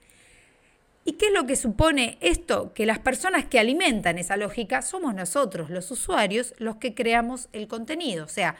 ¿Y 1.08 1.12
qué 1.12 1.26
es 1.26 1.32
lo 1.32 1.46
que 1.46 1.54
supone 1.54 2.18
esto? 2.20 2.74
Que 2.74 2.84
las 2.84 2.98
personas 2.98 3.44
que 3.44 3.60
alimentan 3.60 4.18
esa 4.18 4.36
lógica 4.36 4.82
somos 4.82 5.14
nosotros, 5.14 5.70
los 5.70 5.88
usuarios, 5.92 6.52
los 6.58 6.76
que 6.76 6.96
creamos 6.96 7.48
el 7.52 7.68
contenido. 7.68 8.24
O 8.24 8.28
sea, 8.28 8.56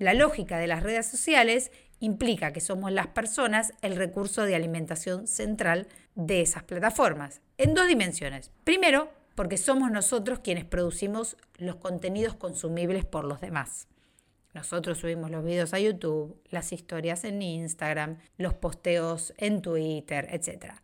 la 0.00 0.12
lógica 0.12 0.58
de 0.58 0.66
las 0.66 0.82
redes 0.82 1.06
sociales 1.06 1.70
implica 2.00 2.52
que 2.52 2.60
somos 2.60 2.90
las 2.90 3.06
personas 3.06 3.72
el 3.82 3.94
recurso 3.94 4.42
de 4.42 4.56
alimentación 4.56 5.28
central 5.28 5.86
de 6.16 6.40
esas 6.40 6.64
plataformas, 6.64 7.40
en 7.56 7.74
dos 7.74 7.86
dimensiones. 7.86 8.50
Primero, 8.64 9.08
porque 9.36 9.56
somos 9.56 9.92
nosotros 9.92 10.40
quienes 10.40 10.64
producimos 10.64 11.36
los 11.56 11.76
contenidos 11.76 12.34
consumibles 12.34 13.04
por 13.04 13.24
los 13.24 13.40
demás. 13.40 13.86
Nosotros 14.54 14.98
subimos 14.98 15.30
los 15.30 15.44
videos 15.44 15.72
a 15.72 15.78
YouTube, 15.78 16.36
las 16.50 16.72
historias 16.72 17.22
en 17.22 17.40
Instagram, 17.40 18.18
los 18.38 18.54
posteos 18.54 19.32
en 19.38 19.62
Twitter, 19.62 20.26
etc. 20.32 20.74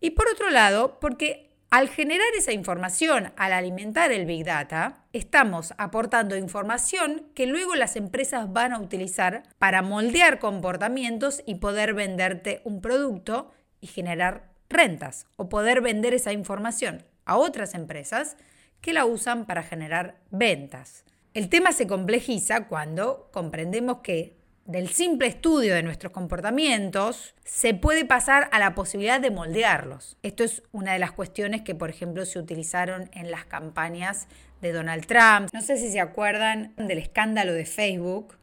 Y 0.00 0.10
por 0.10 0.28
otro 0.28 0.50
lado, 0.50 0.98
porque 1.00 1.48
al 1.70 1.90
generar 1.90 2.28
esa 2.36 2.52
información, 2.52 3.32
al 3.36 3.52
alimentar 3.52 4.10
el 4.10 4.24
Big 4.24 4.44
Data, 4.44 5.04
estamos 5.12 5.74
aportando 5.76 6.36
información 6.36 7.26
que 7.34 7.46
luego 7.46 7.74
las 7.74 7.96
empresas 7.96 8.50
van 8.52 8.72
a 8.72 8.80
utilizar 8.80 9.42
para 9.58 9.82
moldear 9.82 10.38
comportamientos 10.38 11.42
y 11.44 11.56
poder 11.56 11.92
venderte 11.92 12.62
un 12.64 12.80
producto 12.80 13.50
y 13.80 13.86
generar 13.86 14.50
rentas 14.70 15.26
o 15.36 15.50
poder 15.50 15.82
vender 15.82 16.14
esa 16.14 16.32
información 16.32 17.04
a 17.26 17.36
otras 17.36 17.74
empresas 17.74 18.36
que 18.80 18.94
la 18.94 19.04
usan 19.04 19.44
para 19.44 19.62
generar 19.62 20.20
ventas. 20.30 21.04
El 21.34 21.50
tema 21.50 21.72
se 21.72 21.86
complejiza 21.86 22.66
cuando 22.68 23.28
comprendemos 23.32 23.98
que 23.98 24.37
del 24.68 24.90
simple 24.90 25.28
estudio 25.28 25.74
de 25.74 25.82
nuestros 25.82 26.12
comportamientos, 26.12 27.34
se 27.42 27.72
puede 27.72 28.04
pasar 28.04 28.50
a 28.52 28.58
la 28.58 28.74
posibilidad 28.74 29.18
de 29.18 29.30
moldearlos. 29.30 30.18
Esto 30.22 30.44
es 30.44 30.62
una 30.72 30.92
de 30.92 30.98
las 30.98 31.12
cuestiones 31.12 31.62
que, 31.62 31.74
por 31.74 31.88
ejemplo, 31.88 32.26
se 32.26 32.38
utilizaron 32.38 33.08
en 33.14 33.30
las 33.30 33.46
campañas 33.46 34.28
de 34.60 34.72
Donald 34.72 35.06
Trump. 35.06 35.48
No 35.54 35.62
sé 35.62 35.78
si 35.78 35.90
se 35.90 36.00
acuerdan 36.00 36.74
del 36.76 36.98
escándalo 36.98 37.54
de 37.54 37.64
Facebook 37.64 38.36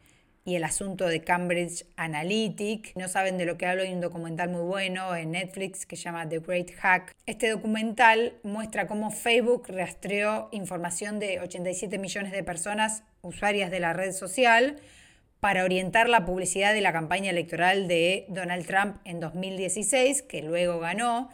y 0.46 0.55
el 0.55 0.63
asunto 0.63 1.05
de 1.05 1.22
Cambridge 1.22 1.86
Analytic. 1.96 2.96
No 2.96 3.08
saben 3.08 3.38
de 3.38 3.46
lo 3.46 3.60
que 3.60 3.67
hablo, 3.67 3.84
hay 3.84 3.94
un 3.94 4.01
documental 4.01 4.50
muy 4.50 4.62
bueno 4.62 5.15
en 5.15 5.29
Netflix 5.29 5.86
que 5.86 5.96
se 5.96 6.05
llama 6.05 6.27
The 6.27 6.39
Great 6.39 6.72
Hack. 6.79 7.15
Este 7.27 7.51
documental 7.51 8.34
muestra 8.41 8.88
cómo 8.88 9.12
Facebook 9.12 9.67
rastreó 9.67 10.50
información 10.51 11.20
de 11.20 11.39
87 11.41 12.00
millones 12.00 12.32
de 12.32 12.44
personas 12.44 13.03
usuarias 13.22 13.70
de 13.70 13.79
la 13.79 13.94
red 13.94 14.12
social 14.12 14.82
para 15.46 15.64
orientar 15.64 16.10
la 16.10 16.25
publicidad 16.25 16.74
de 16.74 16.82
la 16.82 16.92
campaña 16.92 17.30
electoral 17.30 17.88
de 17.88 18.25
Donald 18.30 18.66
Trump 18.66 18.98
en 19.06 19.20
2016, 19.20 20.24
que 20.24 20.42
luego 20.42 20.80
ganó. 20.80 21.30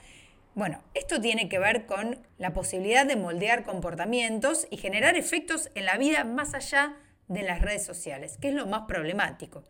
Bueno, 0.53 0.83
esto 0.93 1.21
tiene 1.21 1.47
que 1.47 1.59
ver 1.59 1.85
con 1.85 2.17
la 2.37 2.51
posibilidad 2.51 3.05
de 3.05 3.15
moldear 3.15 3.63
comportamientos 3.63 4.67
y 4.69 4.75
generar 4.75 5.15
efectos 5.15 5.71
en 5.75 5.85
la 5.85 5.97
vida 5.97 6.25
más 6.25 6.53
allá 6.53 6.97
de 7.29 7.43
las 7.43 7.61
redes 7.61 7.85
sociales, 7.85 8.37
que 8.41 8.49
es 8.49 8.53
lo 8.53 8.67
más 8.67 8.81
problemático. 8.81 9.63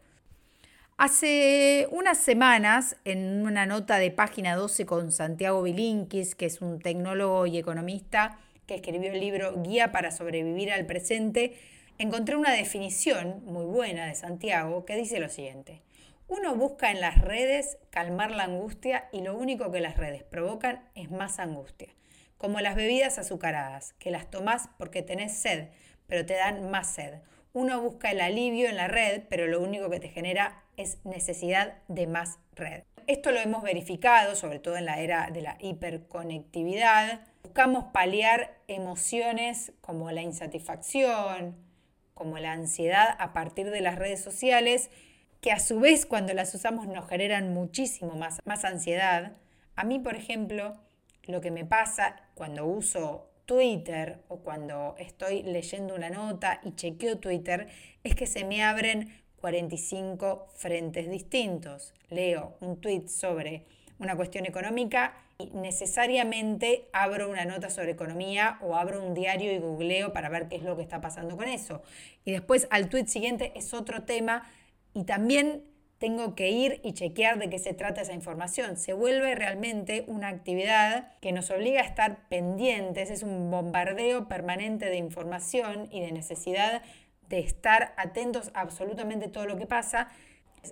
Hace 0.98 1.88
unas 1.92 2.18
semanas, 2.18 2.96
en 3.06 3.46
una 3.46 3.68
nota 3.68 4.00
de 4.00 4.10
página 4.10 4.56
12 4.56 4.88
con 4.88 5.12
Santiago 5.12 5.62
Bilinkis, 5.62 6.34
que 6.34 6.48
es 6.48 6.62
un 6.62 6.80
tecnólogo 6.80 7.46
y 7.46 7.60
economista 7.60 8.40
que 8.66 8.74
escribió 8.74 9.12
el 9.12 9.20
libro 9.20 9.62
Guía 9.62 9.92
para 9.92 10.10
sobrevivir 10.10 10.72
al 10.72 10.88
presente, 10.88 11.54
encontré 12.02 12.36
una 12.36 12.52
definición 12.52 13.44
muy 13.46 13.66
buena 13.66 14.08
de 14.08 14.16
Santiago 14.16 14.86
que 14.86 14.96
dice 14.96 15.20
lo 15.20 15.30
siguiente. 15.30 15.84
Uno 16.28 16.56
busca 16.56 16.90
en 16.90 17.00
las 17.00 17.22
redes 17.22 17.78
calmar 17.92 18.32
la 18.32 18.46
angustia 18.46 19.08
y 19.12 19.22
lo 19.22 19.38
único 19.38 19.72
que 19.72 19.82
las 19.82 19.98
redes 19.98 20.24
provocan 20.24 20.90
es 20.96 21.12
más 21.12 21.38
angustia. 21.38 21.90
Como 22.40 22.60
las 22.60 22.76
bebidas 22.76 23.20
azucaradas, 23.20 23.94
que 24.00 24.10
las 24.10 24.32
tomás 24.32 24.70
porque 24.80 25.04
tenés 25.04 25.34
sed, 25.34 25.68
pero 26.08 26.26
te 26.26 26.34
dan 26.34 26.72
más 26.72 26.92
sed. 26.92 27.20
Uno 27.54 27.80
busca 27.82 28.10
el 28.10 28.22
alivio 28.22 28.68
en 28.68 28.78
la 28.78 28.88
red, 28.88 29.22
pero 29.30 29.46
lo 29.46 29.62
único 29.62 29.90
que 29.92 30.00
te 30.00 30.10
genera 30.10 30.64
es 30.78 31.06
necesidad 31.06 31.76
de 31.88 32.08
más 32.08 32.40
red. 32.56 32.82
Esto 33.06 33.32
lo 33.32 33.40
hemos 33.40 33.62
verificado, 33.62 34.36
sobre 34.36 34.58
todo 34.58 34.78
en 34.78 34.86
la 34.86 35.02
era 35.02 35.30
de 35.32 35.42
la 35.44 35.58
hiperconectividad. 35.60 37.28
Buscamos 37.44 37.86
paliar 37.94 38.58
emociones 38.68 39.74
como 39.82 40.10
la 40.10 40.24
insatisfacción, 40.24 41.70
como 42.14 42.38
la 42.40 42.54
ansiedad 42.54 43.16
a 43.20 43.34
partir 43.34 43.70
de 43.70 43.82
las 43.82 43.98
redes 43.98 44.22
sociales, 44.22 44.90
que 45.42 45.52
a 45.52 45.60
su 45.60 45.80
vez 45.80 46.06
cuando 46.06 46.34
las 46.34 46.54
usamos 46.54 46.88
nos 46.88 47.08
generan 47.08 47.54
muchísimo 47.54 48.16
más, 48.16 48.40
más 48.46 48.64
ansiedad. 48.64 49.34
A 49.76 49.84
mí, 49.84 50.00
por 50.00 50.16
ejemplo, 50.16 50.78
lo 51.24 51.42
que 51.42 51.52
me 51.52 51.66
pasa 51.66 52.16
cuando 52.36 52.66
uso 52.66 53.32
Twitter 53.46 54.20
o 54.28 54.40
cuando 54.40 54.96
estoy 54.98 55.44
leyendo 55.44 55.96
una 55.96 56.10
nota 56.10 56.62
y 56.64 56.74
chequeo 56.76 57.18
Twitter 57.18 57.68
es 58.04 58.16
que 58.16 58.28
se 58.28 58.46
me 58.46 58.64
abren 58.64 59.22
45 59.42 60.48
frentes 60.56 61.10
distintos. 61.10 61.94
Leo 62.10 62.56
un 62.62 62.80
tweet 62.80 63.08
sobre 63.08 63.66
una 64.02 64.16
cuestión 64.16 64.46
económica 64.46 65.14
y 65.38 65.46
necesariamente 65.52 66.90
abro 66.92 67.30
una 67.30 67.46
nota 67.46 67.70
sobre 67.70 67.92
economía 67.92 68.58
o 68.62 68.76
abro 68.76 69.02
un 69.02 69.14
diario 69.14 69.52
y 69.54 69.60
googleo 69.60 70.12
para 70.12 70.28
ver 70.30 70.48
qué 70.50 70.58
es 70.58 70.64
lo 70.64 70.76
que 70.76 70.82
está 70.82 71.00
pasando 71.02 71.38
con 71.38 71.48
eso. 71.48 71.82
Y 72.26 72.32
después 72.32 72.68
al 72.72 72.90
tweet 72.90 73.06
siguiente 73.06 73.54
es 73.56 73.74
otro 73.74 74.04
tema 74.04 74.44
y 74.94 75.04
también 75.04 75.64
tengo 76.00 76.34
que 76.34 76.50
ir 76.50 76.82
y 76.84 76.94
chequear 76.94 77.38
de 77.38 77.48
qué 77.50 77.60
se 77.60 77.76
trata 77.76 78.02
esa 78.02 78.14
información. 78.14 78.76
Se 78.76 78.94
vuelve 78.94 79.36
realmente 79.36 80.04
una 80.08 80.30
actividad 80.30 81.14
que 81.22 81.32
nos 81.32 81.52
obliga 81.52 81.82
a 81.82 81.86
estar 81.86 82.28
pendientes, 82.28 83.12
es 83.12 83.22
un 83.22 83.52
bombardeo 83.52 84.28
permanente 84.28 84.88
de 84.88 84.98
información 84.98 85.88
y 85.92 86.02
de 86.02 86.12
necesidad 86.12 86.82
de 87.30 87.40
estar 87.40 87.94
atentos 87.98 88.50
a 88.56 88.62
absolutamente 88.62 89.28
todo 89.28 89.46
lo 89.46 89.58
que 89.58 89.68
pasa. 89.68 90.08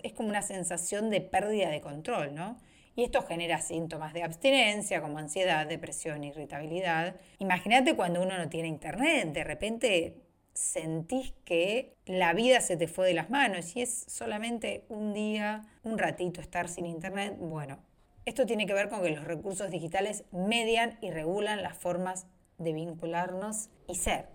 Es 0.01 0.13
como 0.13 0.29
una 0.29 0.41
sensación 0.41 1.11
de 1.11 1.21
pérdida 1.21 1.69
de 1.69 1.79
control, 1.79 2.33
¿no? 2.33 2.57
Y 2.99 3.05
esto 3.05 3.21
genera 3.21 3.61
síntomas 3.61 4.11
de 4.13 4.23
abstinencia 4.23 5.01
como 5.01 5.19
ansiedad, 5.19 5.65
depresión, 5.65 6.21
irritabilidad. 6.25 7.15
Imagínate 7.37 7.95
cuando 7.95 8.21
uno 8.21 8.37
no 8.37 8.49
tiene 8.49 8.67
internet, 8.67 9.31
de 9.31 9.45
repente 9.45 10.17
sentís 10.53 11.33
que 11.45 11.95
la 12.05 12.33
vida 12.33 12.59
se 12.59 12.75
te 12.75 12.89
fue 12.89 13.07
de 13.07 13.13
las 13.13 13.29
manos 13.29 13.73
y 13.77 13.83
es 13.83 14.03
solamente 14.09 14.83
un 14.89 15.13
día, 15.13 15.61
un 15.83 15.97
ratito 15.97 16.41
estar 16.41 16.67
sin 16.67 16.85
internet. 16.85 17.37
Bueno, 17.39 17.79
esto 18.25 18.45
tiene 18.45 18.65
que 18.65 18.73
ver 18.73 18.89
con 18.89 19.01
que 19.01 19.11
los 19.11 19.23
recursos 19.23 19.71
digitales 19.71 20.25
median 20.33 20.97
y 20.99 21.11
regulan 21.11 21.63
las 21.63 21.77
formas 21.77 22.27
de 22.57 22.73
vincularnos 22.73 23.69
y 23.87 23.95
ser. 23.95 24.27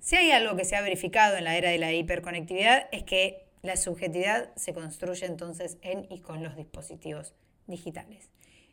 Si 0.00 0.16
hay 0.16 0.30
algo 0.30 0.56
que 0.56 0.64
se 0.64 0.74
ha 0.74 0.80
verificado 0.80 1.36
en 1.36 1.44
la 1.44 1.58
era 1.58 1.68
de 1.68 1.76
la 1.76 1.92
hiperconectividad 1.92 2.88
es 2.92 3.02
que 3.02 3.51
la 3.62 3.76
subjetividad 3.76 4.54
se 4.56 4.74
construye 4.74 5.26
entonces 5.26 5.78
en 5.82 6.06
y 6.10 6.20
con 6.20 6.42
los 6.42 6.56
dispositivos 6.56 7.34
digitales 7.66 8.28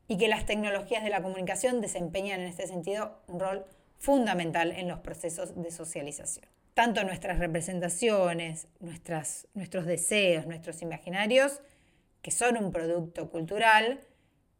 y 0.08 0.18
que 0.18 0.28
las 0.28 0.46
tecnologías 0.46 1.04
de 1.04 1.12
la 1.12 1.22
comunicación 1.22 1.80
desempeñan 1.80 2.42
en 2.42 2.48
este 2.48 2.68
sentido 2.68 3.22
un 3.28 3.40
rol 3.40 3.66
fundamental 4.00 4.72
en 4.72 4.88
los 4.88 5.00
procesos 5.00 5.62
de 5.62 5.72
socialización. 5.72 6.46
Tanto 6.74 7.04
nuestras 7.04 7.38
representaciones, 7.38 8.68
nuestros 8.80 9.86
deseos, 9.86 10.48
nuestros 10.48 10.82
imaginarios, 10.82 11.62
que 12.22 12.32
son 12.32 12.58
un 12.58 12.72
producto 12.72 13.30
cultural, 13.30 14.00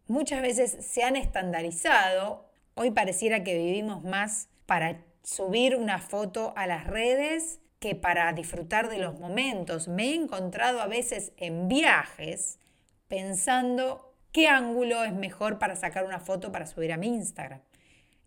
muchas 0.08 0.42
veces 0.42 0.86
se 0.86 1.04
han 1.04 1.16
estandarizado. 1.16 2.46
Hoy 2.76 2.92
pareciera 2.92 3.44
que 3.44 3.58
vivimos 3.58 4.04
más 4.04 4.50
para 4.68 5.02
subir 5.24 5.76
una 5.76 6.00
foto 6.00 6.54
a 6.56 6.68
las 6.68 6.86
redes 6.86 7.60
que 7.80 7.96
para 7.96 8.32
disfrutar 8.34 8.90
de 8.90 9.00
los 9.00 9.20
momentos. 9.20 9.88
Me 9.88 10.10
he 10.10 10.16
encontrado 10.16 10.82
a 10.82 10.88
veces 10.88 11.34
en 11.38 11.68
viajes 11.68 12.60
pensando 13.08 14.10
¿Qué 14.32 14.48
ángulo 14.48 15.04
es 15.04 15.14
mejor 15.14 15.58
para 15.58 15.76
sacar 15.76 16.06
una 16.06 16.20
foto 16.20 16.52
para 16.52 16.68
subir 16.68 16.94
a 16.94 16.98
mi 16.98 17.08
Instagram? 17.08 17.62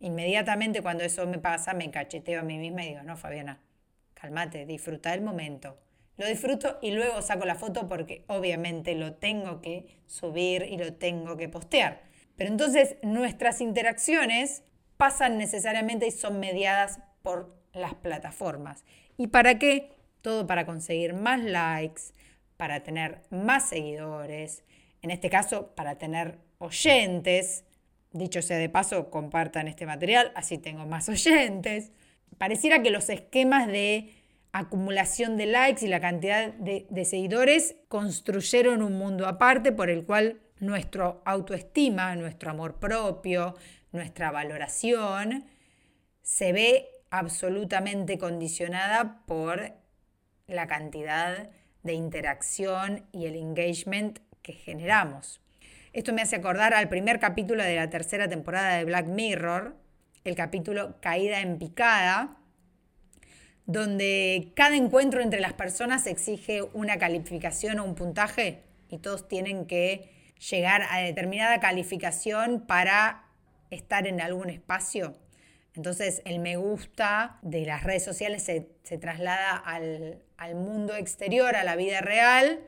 Inmediatamente 0.01 0.83
cuando 0.83 1.05
eso 1.05 1.27
me 1.29 1.38
pasa, 1.38 1.75
me 1.75 1.93
cacheteo 1.93 2.41
a 2.41 2.43
mí 2.43 2.59
misma 2.59 2.83
y 2.83 2.88
digo, 2.88 3.03
no, 3.05 3.17
Fabiana, 3.17 3.61
cálmate, 4.15 4.67
disfruta 4.67 5.15
el 5.15 5.21
momento. 5.21 5.79
Lo 6.17 6.27
disfruto 6.27 6.79
y 6.83 6.91
luego 6.91 7.23
saco 7.23 7.45
la 7.45 7.55
foto 7.55 7.88
porque 7.88 8.25
obviamente 8.27 8.97
lo 8.97 9.15
tengo 9.15 9.61
que 9.61 10.01
subir 10.07 10.65
y 10.65 10.77
lo 10.77 10.95
tengo 10.95 11.37
que 11.37 11.49
postear. 11.49 12.03
Pero 12.37 12.51
entonces 12.51 12.97
nuestras 13.03 13.61
interacciones 13.61 14.65
pasan 14.97 15.38
necesariamente 15.38 16.09
y 16.09 16.11
son 16.11 16.41
mediadas 16.41 16.99
por 17.23 17.57
las 17.73 17.95
plataformas. 17.95 18.85
¿Y 19.16 19.29
para 19.29 19.59
qué? 19.59 19.90
Todo 20.20 20.46
para 20.46 20.66
conseguir 20.66 21.14
más 21.14 21.42
likes, 21.42 22.03
para 22.57 22.83
tener 22.83 23.22
más 23.31 23.68
seguidores, 23.68 24.64
en 25.03 25.11
este 25.11 25.31
caso 25.31 25.75
para 25.75 25.98
tener 25.98 26.38
oyentes. 26.59 27.64
Dicho 28.12 28.42
sea 28.42 28.59
de 28.59 28.68
paso, 28.68 29.11
compartan 29.11 29.68
este 29.68 29.87
material, 29.87 30.33
así 30.35 30.59
tengo 30.59 30.87
más 30.87 31.09
oyentes. 31.09 31.92
Pareciera 32.38 32.83
que 32.83 32.90
los 32.90 33.09
esquemas 33.09 33.66
de 33.66 34.14
acumulación 34.53 35.37
de 35.37 35.46
likes 35.46 35.85
y 35.85 35.88
la 35.88 36.01
cantidad 36.01 36.53
de, 36.53 37.05
seguidores 37.05 37.77
construyeron 37.88 38.83
un 38.83 38.98
mundo 38.98 39.27
aparte 39.27 39.72
por 39.72 39.88
el 39.90 40.05
cual 40.05 40.40
nuestro 40.61 41.22
autoestima, 41.25 42.14
nuestro 42.16 42.51
amor 42.51 42.79
propio, 42.79 43.57
nuestra 43.92 44.31
valoración 44.31 45.46
se 46.22 46.53
ve 46.53 46.91
absolutamente 47.12 48.16
condicionada 48.16 49.22
por 49.27 49.75
la 50.46 50.66
cantidad 50.66 51.51
de 51.83 51.92
interacción 51.92 53.07
y 53.12 53.27
el 53.27 53.37
engagement 53.37 54.18
que 54.40 54.55
generamos. 54.55 55.40
Esto 55.92 56.14
me 56.14 56.22
hace 56.22 56.37
acordar 56.37 56.72
al 56.72 56.88
primer 56.88 57.20
capítulo 57.20 57.62
de 57.62 57.77
la 57.77 57.90
tercera 57.90 58.29
temporada 58.29 58.79
de 58.79 58.87
Black 58.87 59.07
Mirror, 59.09 59.77
el 60.25 60.35
capítulo 60.35 60.96
Caída 61.01 61.40
en 61.40 61.59
picada, 61.59 62.38
donde 63.66 64.51
cada 64.57 64.75
encuentro 64.75 65.20
entre 65.20 65.40
las 65.40 65.53
personas 65.53 66.07
exige 66.07 66.62
una 66.72 66.96
calificación 66.96 67.79
o 67.79 67.85
un 67.85 67.94
puntaje 67.94 68.62
y 68.88 68.98
todos 68.98 69.29
tienen 69.29 69.66
que 69.66 70.11
llegar 70.51 70.85
a 70.90 71.01
determinada 71.01 71.61
calificación 71.61 72.62
para 72.66 73.27
estar 73.68 74.07
en 74.07 74.22
algún 74.22 74.48
espacio. 74.48 75.14
Entonces 75.74 76.22
el 76.24 76.38
me 76.38 76.56
gusta 76.56 77.38
de 77.42 77.64
las 77.64 77.82
redes 77.82 78.04
sociales 78.04 78.42
se, 78.42 78.98
traslada 78.98 79.56
al, 79.56 80.22
al 80.37 80.54
mundo 80.54 80.94
exterior, 80.94 81.56
a 81.56 81.64
la 81.64 81.76
vida 81.76 82.00
real, 82.00 82.61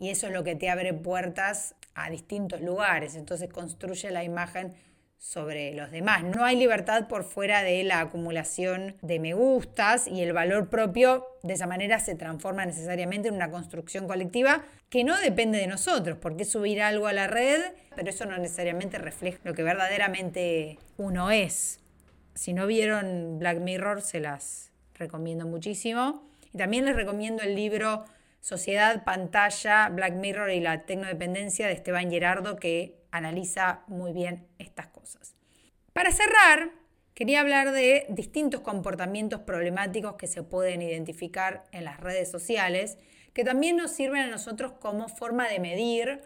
y 0.00 0.10
eso 0.10 0.26
es 0.26 0.32
lo 0.32 0.44
que 0.44 0.56
te 0.56 0.68
abre 0.68 0.92
puertas 0.92 1.74
a 1.94 2.10
distintos 2.10 2.60
lugares. 2.60 3.14
Entonces 3.14 3.48
construye 3.48 4.10
la 4.10 4.24
imagen 4.24 4.74
sobre 5.18 5.74
los 5.74 5.90
demás. 5.90 6.22
No 6.22 6.44
hay 6.44 6.56
libertad 6.56 7.08
por 7.08 7.24
fuera 7.24 7.62
de 7.62 7.82
la 7.82 8.00
acumulación 8.00 8.96
de 9.02 9.18
me 9.18 9.34
gustas 9.34 10.06
y 10.06 10.22
el 10.22 10.32
valor 10.32 10.68
propio 10.68 11.26
de 11.42 11.54
esa 11.54 11.66
manera 11.66 11.98
se 11.98 12.14
transforma 12.14 12.64
necesariamente 12.64 13.28
en 13.28 13.34
una 13.34 13.50
construcción 13.50 14.06
colectiva 14.06 14.62
que 14.88 15.04
no 15.04 15.18
depende 15.18 15.58
de 15.58 15.66
nosotros, 15.66 16.16
porque 16.20 16.44
subir 16.44 16.80
algo 16.80 17.08
a 17.08 17.12
la 17.12 17.26
red, 17.26 17.60
pero 17.96 18.10
eso 18.10 18.26
no 18.26 18.38
necesariamente 18.38 18.98
refleja 18.98 19.38
lo 19.42 19.54
que 19.54 19.62
verdaderamente 19.64 20.78
uno 20.96 21.30
es. 21.30 21.80
Si 22.38 22.52
no 22.52 22.68
vieron 22.68 23.40
Black 23.40 23.58
Mirror, 23.58 24.00
se 24.00 24.20
las 24.20 24.70
recomiendo 24.94 25.44
muchísimo. 25.44 26.30
Y 26.52 26.58
también 26.58 26.84
les 26.84 26.94
recomiendo 26.94 27.42
el 27.42 27.56
libro 27.56 28.04
Sociedad, 28.40 29.02
Pantalla, 29.02 29.88
Black 29.88 30.14
Mirror 30.14 30.52
y 30.52 30.60
la 30.60 30.86
Tecnodependencia 30.86 31.66
de 31.66 31.72
Esteban 31.72 32.12
Gerardo, 32.12 32.54
que 32.54 32.94
analiza 33.10 33.82
muy 33.88 34.12
bien 34.12 34.46
estas 34.60 34.86
cosas. 34.86 35.34
Para 35.92 36.12
cerrar, 36.12 36.70
quería 37.12 37.40
hablar 37.40 37.72
de 37.72 38.06
distintos 38.08 38.60
comportamientos 38.60 39.40
problemáticos 39.40 40.14
que 40.14 40.28
se 40.28 40.44
pueden 40.44 40.80
identificar 40.80 41.64
en 41.72 41.82
las 41.82 41.98
redes 41.98 42.30
sociales, 42.30 42.98
que 43.32 43.42
también 43.42 43.76
nos 43.76 43.90
sirven 43.90 44.20
a 44.22 44.28
nosotros 44.28 44.74
como 44.78 45.08
forma 45.08 45.48
de 45.48 45.58
medir 45.58 46.20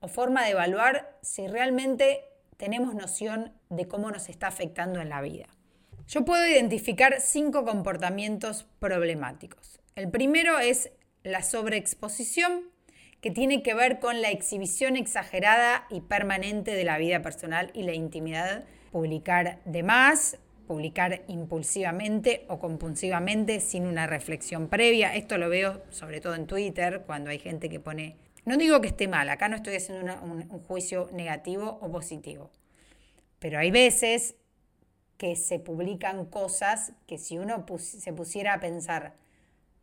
o 0.00 0.08
forma 0.08 0.42
de 0.42 0.52
evaluar 0.52 1.18
si 1.20 1.46
realmente 1.48 2.29
tenemos 2.60 2.94
noción 2.94 3.54
de 3.70 3.88
cómo 3.88 4.10
nos 4.10 4.28
está 4.28 4.46
afectando 4.46 5.00
en 5.00 5.08
la 5.08 5.22
vida. 5.22 5.46
Yo 6.06 6.26
puedo 6.26 6.46
identificar 6.46 7.16
cinco 7.18 7.64
comportamientos 7.64 8.66
problemáticos. 8.78 9.80
El 9.96 10.10
primero 10.10 10.58
es 10.58 10.90
la 11.22 11.42
sobreexposición, 11.42 12.64
que 13.22 13.30
tiene 13.30 13.62
que 13.62 13.72
ver 13.72 13.98
con 13.98 14.20
la 14.20 14.30
exhibición 14.30 14.96
exagerada 14.96 15.86
y 15.88 16.02
permanente 16.02 16.72
de 16.72 16.84
la 16.84 16.98
vida 16.98 17.22
personal 17.22 17.70
y 17.72 17.82
la 17.84 17.94
intimidad. 17.94 18.64
Publicar 18.92 19.60
de 19.64 19.82
más, 19.82 20.36
publicar 20.66 21.22
impulsivamente 21.28 22.44
o 22.48 22.58
compulsivamente 22.58 23.60
sin 23.60 23.86
una 23.86 24.06
reflexión 24.06 24.68
previa. 24.68 25.14
Esto 25.14 25.38
lo 25.38 25.48
veo 25.48 25.82
sobre 25.88 26.20
todo 26.20 26.34
en 26.34 26.46
Twitter, 26.46 27.04
cuando 27.06 27.30
hay 27.30 27.38
gente 27.38 27.70
que 27.70 27.80
pone... 27.80 28.16
No 28.44 28.56
digo 28.56 28.80
que 28.80 28.88
esté 28.88 29.08
mal, 29.08 29.28
acá 29.28 29.48
no 29.48 29.56
estoy 29.56 29.76
haciendo 29.76 30.20
un, 30.22 30.48
juicio 30.64 31.08
negativo 31.12 31.78
o 31.82 31.90
positivo, 31.90 32.50
pero 33.38 33.58
hay 33.58 33.70
veces 33.70 34.36
que 35.16 35.36
se 35.36 35.58
publican 35.58 36.24
cosas 36.24 36.92
que 37.06 37.18
si 37.18 37.38
uno 37.38 37.66
se 37.78 38.12
pusiera 38.12 38.54
a 38.54 38.60
pensar 38.60 39.14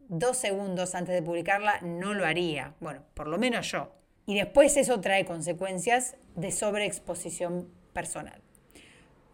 dos 0.09 0.37
segundos 0.37 0.95
antes 0.95 1.13
de 1.13 1.21
publicarla, 1.21 1.79
no 1.81 2.13
lo 2.13 2.25
haría. 2.25 2.73
Bueno, 2.79 3.03
por 3.13 3.27
lo 3.27 3.37
menos 3.37 3.71
yo. 3.71 3.91
Y 4.25 4.35
después 4.35 4.75
eso 4.77 4.99
trae 4.99 5.25
consecuencias 5.25 6.15
de 6.35 6.51
sobreexposición 6.51 7.69
personal. 7.93 8.41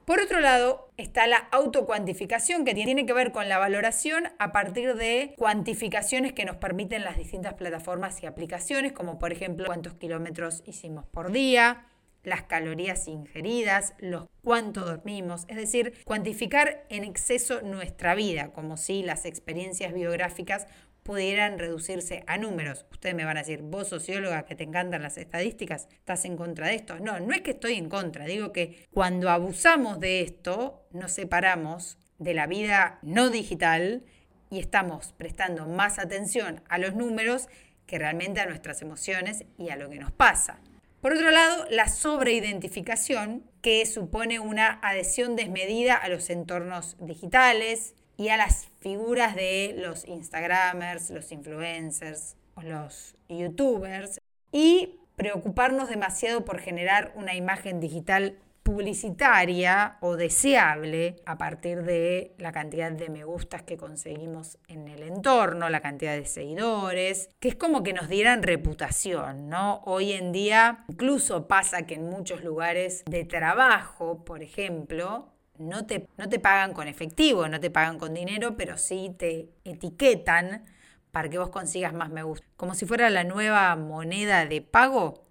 Por 0.05 0.19
otro 0.19 0.41
lado, 0.41 0.89
está 0.97 1.27
la 1.27 1.37
autocuantificación, 1.37 2.65
que 2.65 2.73
tiene 2.73 3.05
que 3.05 3.13
ver 3.13 3.31
con 3.31 3.47
la 3.47 3.57
valoración 3.57 4.25
a 4.37 4.51
partir 4.51 4.95
de 4.95 5.33
cuantificaciones 5.37 6.33
que 6.33 6.43
nos 6.43 6.57
permiten 6.57 7.05
las 7.05 7.17
distintas 7.17 7.53
plataformas 7.53 8.21
y 8.21 8.25
aplicaciones, 8.25 8.91
como 8.91 9.17
por 9.17 9.31
ejemplo 9.31 9.65
cuántos 9.65 9.93
kilómetros 9.93 10.61
hicimos 10.65 11.05
por 11.05 11.31
día, 11.31 11.85
las 12.23 12.43
calorías 12.43 13.07
ingeridas, 13.07 13.93
los 13.97 14.27
cuánto 14.43 14.81
dormimos, 14.81 15.45
es 15.47 15.55
decir, 15.55 15.93
cuantificar 16.03 16.85
en 16.89 17.05
exceso 17.05 17.61
nuestra 17.61 18.13
vida, 18.13 18.51
como 18.51 18.75
si 18.75 19.03
las 19.03 19.25
experiencias 19.25 19.93
biográficas 19.93 20.67
pudieran 21.03 21.59
reducirse 21.59 22.23
a 22.27 22.37
números. 22.37 22.85
Ustedes 22.91 23.15
me 23.15 23.25
van 23.25 23.37
a 23.37 23.41
decir, 23.41 23.61
vos 23.61 23.89
socióloga 23.89 24.45
que 24.45 24.55
te 24.55 24.63
encantan 24.63 25.03
las 25.03 25.17
estadísticas, 25.17 25.87
¿estás 25.91 26.25
en 26.25 26.37
contra 26.37 26.67
de 26.67 26.75
esto? 26.75 26.99
No, 26.99 27.19
no 27.19 27.33
es 27.33 27.41
que 27.41 27.51
estoy 27.51 27.73
en 27.73 27.89
contra, 27.89 28.25
digo 28.25 28.51
que 28.51 28.87
cuando 28.91 29.29
abusamos 29.29 29.99
de 29.99 30.21
esto, 30.21 30.87
nos 30.91 31.11
separamos 31.11 31.97
de 32.19 32.33
la 32.33 32.47
vida 32.47 32.99
no 33.01 33.29
digital 33.29 34.03
y 34.49 34.59
estamos 34.59 35.13
prestando 35.17 35.67
más 35.67 35.99
atención 35.99 36.61
a 36.69 36.77
los 36.77 36.95
números 36.95 37.49
que 37.85 37.99
realmente 37.99 38.39
a 38.39 38.45
nuestras 38.45 38.81
emociones 38.81 39.45
y 39.57 39.69
a 39.69 39.75
lo 39.75 39.89
que 39.89 39.99
nos 39.99 40.11
pasa. 40.11 40.59
Por 41.01 41.11
otro 41.11 41.31
lado, 41.31 41.65
la 41.69 41.89
sobreidentificación, 41.89 43.43
que 43.61 43.85
supone 43.85 44.39
una 44.39 44.79
adhesión 44.81 45.35
desmedida 45.35 45.95
a 45.95 46.07
los 46.07 46.29
entornos 46.29 46.95
digitales 46.99 47.93
y 48.17 48.29
a 48.29 48.37
las 48.37 48.67
figuras 48.79 49.35
de 49.35 49.75
los 49.77 50.07
Instagramers, 50.07 51.09
los 51.09 51.31
influencers 51.31 52.35
o 52.55 52.61
los 52.61 53.15
YouTubers, 53.29 54.19
y 54.51 54.99
preocuparnos 55.15 55.89
demasiado 55.89 56.45
por 56.45 56.59
generar 56.59 57.13
una 57.15 57.35
imagen 57.35 57.79
digital 57.79 58.37
publicitaria 58.63 59.97
o 59.99 60.15
deseable 60.15 61.17
a 61.25 61.37
partir 61.37 61.83
de 61.83 62.33
la 62.37 62.53
cantidad 62.53 62.91
de 62.91 63.09
me 63.09 63.25
gustas 63.25 63.61
que 63.61 63.75
conseguimos 63.75 64.57
en 64.69 64.87
el 64.87 65.03
entorno, 65.03 65.69
la 65.69 65.81
cantidad 65.81 66.15
de 66.15 66.25
seguidores, 66.25 67.29
que 67.41 67.49
es 67.49 67.55
como 67.55 67.83
que 67.83 67.91
nos 67.91 68.07
dieran 68.07 68.41
reputación, 68.41 69.49
¿no? 69.49 69.81
Hoy 69.85 70.13
en 70.13 70.31
día 70.31 70.85
incluso 70.87 71.47
pasa 71.47 71.85
que 71.85 71.95
en 71.95 72.09
muchos 72.09 72.43
lugares 72.43 73.03
de 73.05 73.25
trabajo, 73.25 74.23
por 74.23 74.41
ejemplo, 74.41 75.33
no 75.57 75.85
te, 75.85 76.07
no 76.17 76.29
te 76.29 76.39
pagan 76.39 76.73
con 76.73 76.87
efectivo, 76.87 77.47
no 77.47 77.59
te 77.59 77.69
pagan 77.69 77.99
con 77.99 78.13
dinero, 78.13 78.55
pero 78.57 78.77
sí 78.77 79.15
te 79.17 79.49
etiquetan 79.63 80.65
para 81.11 81.29
que 81.29 81.37
vos 81.37 81.49
consigas 81.49 81.93
más 81.93 82.09
me 82.09 82.23
gusta. 82.23 82.45
Como 82.57 82.75
si 82.75 82.85
fuera 82.85 83.09
la 83.09 83.23
nueva 83.23 83.75
moneda 83.75 84.45
de 84.45 84.61
pago 84.61 85.23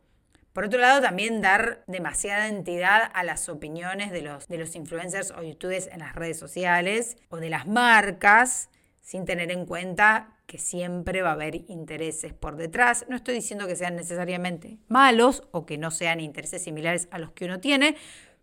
por 0.53 0.67
otro 0.67 0.79
lado, 0.79 1.01
también 1.01 1.41
dar 1.41 1.83
demasiada 1.87 2.49
entidad 2.49 3.11
a 3.15 3.25
las 3.25 3.49
opiniones 3.49 4.13
de 4.13 4.21
los, 4.21 4.49
de 4.49 4.59
los 4.59 4.77
influencers 4.77 5.31
o 5.31 5.43
youtubers 5.43 5.87
en 5.87 6.01
las 6.01 6.15
redes 6.15 6.39
sociales 6.39 7.17
o 7.31 7.39
de 7.39 7.49
las 7.49 7.67
marcas, 7.67 8.69
sin 9.01 9.25
tener 9.25 9.51
en 9.51 9.65
cuenta 9.65 10.37
que 10.47 10.59
siempre 10.59 11.23
va 11.23 11.31
a 11.31 11.33
haber 11.33 11.55
intereses 11.71 12.35
por 12.35 12.57
detrás. 12.57 13.07
No 13.09 13.17
estoy 13.17 13.35
diciendo 13.35 13.67
que 13.67 13.77
sean 13.77 13.97
necesariamente 13.97 14.77
malos 14.89 15.43
o 15.53 15.65
que 15.65 15.79
no 15.79 15.91
sean 15.91 16.21
intereses 16.21 16.63
similares 16.63 17.09
a 17.11 17.19
los 17.19 17.33
que 17.33 17.47
uno 17.47 17.59
tiene, 17.59 17.97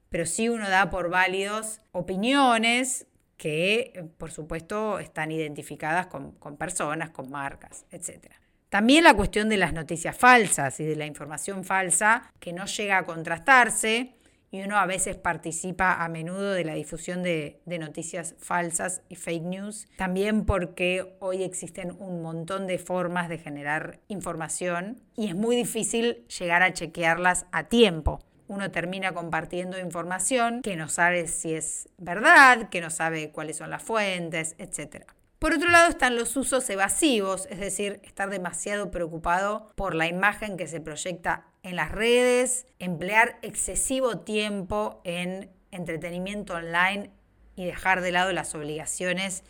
pero 0.10 0.26
sí 0.26 0.50
uno 0.50 0.70
da 0.70 0.90
por 0.90 1.10
válidos 1.10 1.82
opiniones 1.92 3.08
que, 3.38 4.10
por 4.18 4.32
supuesto, 4.32 5.00
están 5.00 5.32
identificadas 5.32 6.08
con, 6.08 6.34
con 6.34 6.58
personas, 6.58 7.10
con 7.12 7.30
marcas, 7.30 7.86
etcétera. 7.92 8.36
También 8.70 9.04
la 9.04 9.16
cuestión 9.16 9.50
de 9.50 9.58
las 9.58 9.74
noticias 9.74 10.16
falsas 10.16 10.80
y 10.80 10.86
de 10.86 10.96
la 10.96 11.06
información 11.06 11.64
falsa 11.64 12.32
que 12.40 12.54
no 12.54 12.66
llega 12.66 13.00
a 13.00 13.06
contrastarse 13.06 14.14
y 14.52 14.62
uno 14.62 14.78
a 14.78 14.86
veces 14.86 15.16
participa 15.16 16.04
a 16.04 16.10
menudo 16.10 16.52
de 16.52 16.66
la 16.66 16.74
difusión 16.74 17.22
de, 17.24 17.62
noticias 17.66 18.36
falsas 18.40 19.02
y 19.08 19.16
fake 19.16 19.44
news, 19.44 19.88
también 19.96 20.46
porque 20.46 21.16
hoy 21.20 21.44
existen 21.44 21.92
un 22.00 22.22
montón 22.22 22.68
de 22.68 22.80
formas 22.80 23.30
de 23.30 23.38
generar 23.38 24.00
información 24.08 25.02
y 25.16 25.28
es 25.28 25.36
muy 25.36 25.56
difícil 25.56 26.26
llegar 26.28 26.64
a 26.64 26.74
chequearlas 26.74 27.46
a 27.52 27.66
tiempo. 27.66 28.20
Uno 28.50 28.72
termina 28.72 29.14
compartiendo 29.14 29.80
información 29.80 30.64
que 30.64 30.76
no 30.76 30.90
sabe 30.90 31.28
si 31.28 31.54
es 31.54 31.88
verdad, 32.00 32.70
que 32.70 32.82
no 32.82 32.90
sabe 32.90 33.32
cuáles 33.32 33.58
son 33.58 33.70
las 33.70 33.84
fuentes, 33.84 34.56
etc. 34.58 35.06
Por 35.38 35.54
otro 35.54 35.70
lado 35.70 35.88
están 35.88 36.16
los 36.16 36.36
usos 36.36 36.68
evasivos, 36.72 37.46
es 37.52 37.60
decir, 37.60 38.02
estar 38.04 38.32
demasiado 38.32 38.90
preocupado 38.90 39.72
por 39.76 39.94
la 39.94 40.08
imagen 40.08 40.58
que 40.58 40.68
se 40.68 40.82
proyecta 40.82 41.46
en 41.62 41.76
las 41.76 41.92
redes, 41.92 42.66
emplear 42.80 43.38
excesivo 43.44 44.22
tiempo 44.22 45.00
en 45.04 45.52
entretenimiento 45.70 46.56
online 46.56 47.12
y 47.56 47.66
dejar 47.66 48.02
de 48.02 48.12
lado 48.12 48.34
las 48.34 48.56
obligaciones 48.56 49.44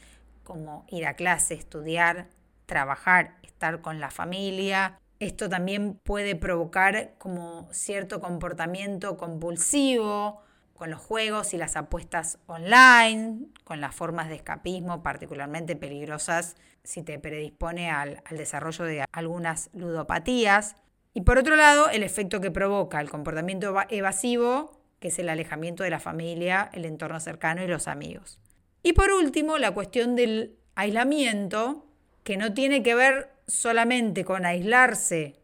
como 0.44 0.86
ir 0.90 1.08
a 1.08 1.14
clase, 1.14 1.54
estudiar, 1.54 2.28
trabajar, 2.66 3.38
estar 3.44 3.80
con 3.80 4.02
la 4.02 4.12
familia. 4.12 5.00
Esto 5.20 5.50
también 5.50 5.96
puede 5.96 6.36
provocar 6.36 7.16
como 7.18 7.68
cierto 7.72 8.22
comportamiento 8.22 9.18
compulsivo, 9.18 10.42
con 10.80 10.90
los 10.92 11.02
juegos 11.02 11.54
y 11.54 11.58
las 11.58 11.76
apuestas 11.76 12.40
online, 12.48 13.48
con 13.66 13.82
las 13.82 13.94
formas 13.94 14.30
de 14.30 14.36
escapismo 14.36 15.04
particularmente 15.04 15.76
peligrosas 15.76 16.56
si 16.86 17.04
te 17.04 17.20
predispone 17.20 17.92
al, 17.92 18.24
desarrollo 18.32 18.86
de 18.86 19.06
algunas 19.12 19.70
ludopatías. 19.74 20.78
Y 21.14 21.22
por 21.22 21.38
otro 21.38 21.58
lado, 21.58 21.90
el 21.90 22.02
efecto 22.02 22.40
que 22.40 22.50
provoca 22.50 23.02
el 23.02 23.10
comportamiento 23.10 23.76
evasivo, 23.90 24.80
que 25.02 25.10
es 25.10 25.20
el 25.20 25.28
alejamiento 25.28 25.84
de 25.84 25.90
la 25.90 26.00
familia, 26.00 26.70
el 26.72 26.86
entorno 26.86 27.20
cercano 27.20 27.62
y 27.62 27.68
los 27.68 27.90
amigos. 27.90 28.40
Y 28.82 28.94
por 28.94 29.12
último, 29.12 29.58
la 29.58 29.72
cuestión 29.72 30.16
del 30.16 30.56
aislamiento, 30.76 31.86
que 32.24 32.38
no 32.38 32.54
tiene 32.54 32.84
que 32.84 32.96
ver 32.96 33.32
solamente 33.50 34.24
con 34.24 34.46
aislarse 34.46 35.36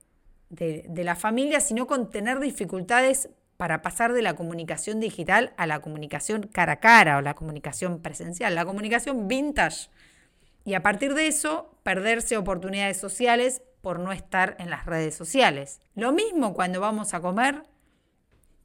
de, 0.50 0.86
de 0.88 1.04
la 1.04 1.16
familia, 1.16 1.60
sino 1.60 1.88
con 1.88 2.10
tener 2.10 2.40
dificultades 2.40 3.30
para 3.58 3.82
pasar 3.82 4.14
de 4.14 4.22
la 4.22 4.36
comunicación 4.36 5.00
digital 5.00 5.54
a 5.58 5.68
la 5.68 5.80
comunicación 5.80 6.44
cara 6.44 6.74
a 6.74 6.80
cara 6.80 7.18
o 7.18 7.22
la 7.22 7.34
comunicación 7.34 8.02
presencial, 8.02 8.56
la 8.56 8.66
comunicación 8.66 9.28
vintage. 9.28 9.90
Y 10.66 10.74
a 10.74 10.84
partir 10.84 11.14
de 11.14 11.28
eso, 11.28 11.78
perderse 11.84 12.38
oportunidades 12.38 12.98
sociales 12.98 13.62
por 13.82 14.00
no 14.00 14.12
estar 14.12 14.56
en 14.60 14.70
las 14.70 14.86
redes 14.86 15.16
sociales. 15.16 15.80
Lo 15.94 16.12
mismo 16.12 16.54
cuando 16.54 16.80
vamos 16.80 17.14
a 17.14 17.22
comer, 17.22 17.64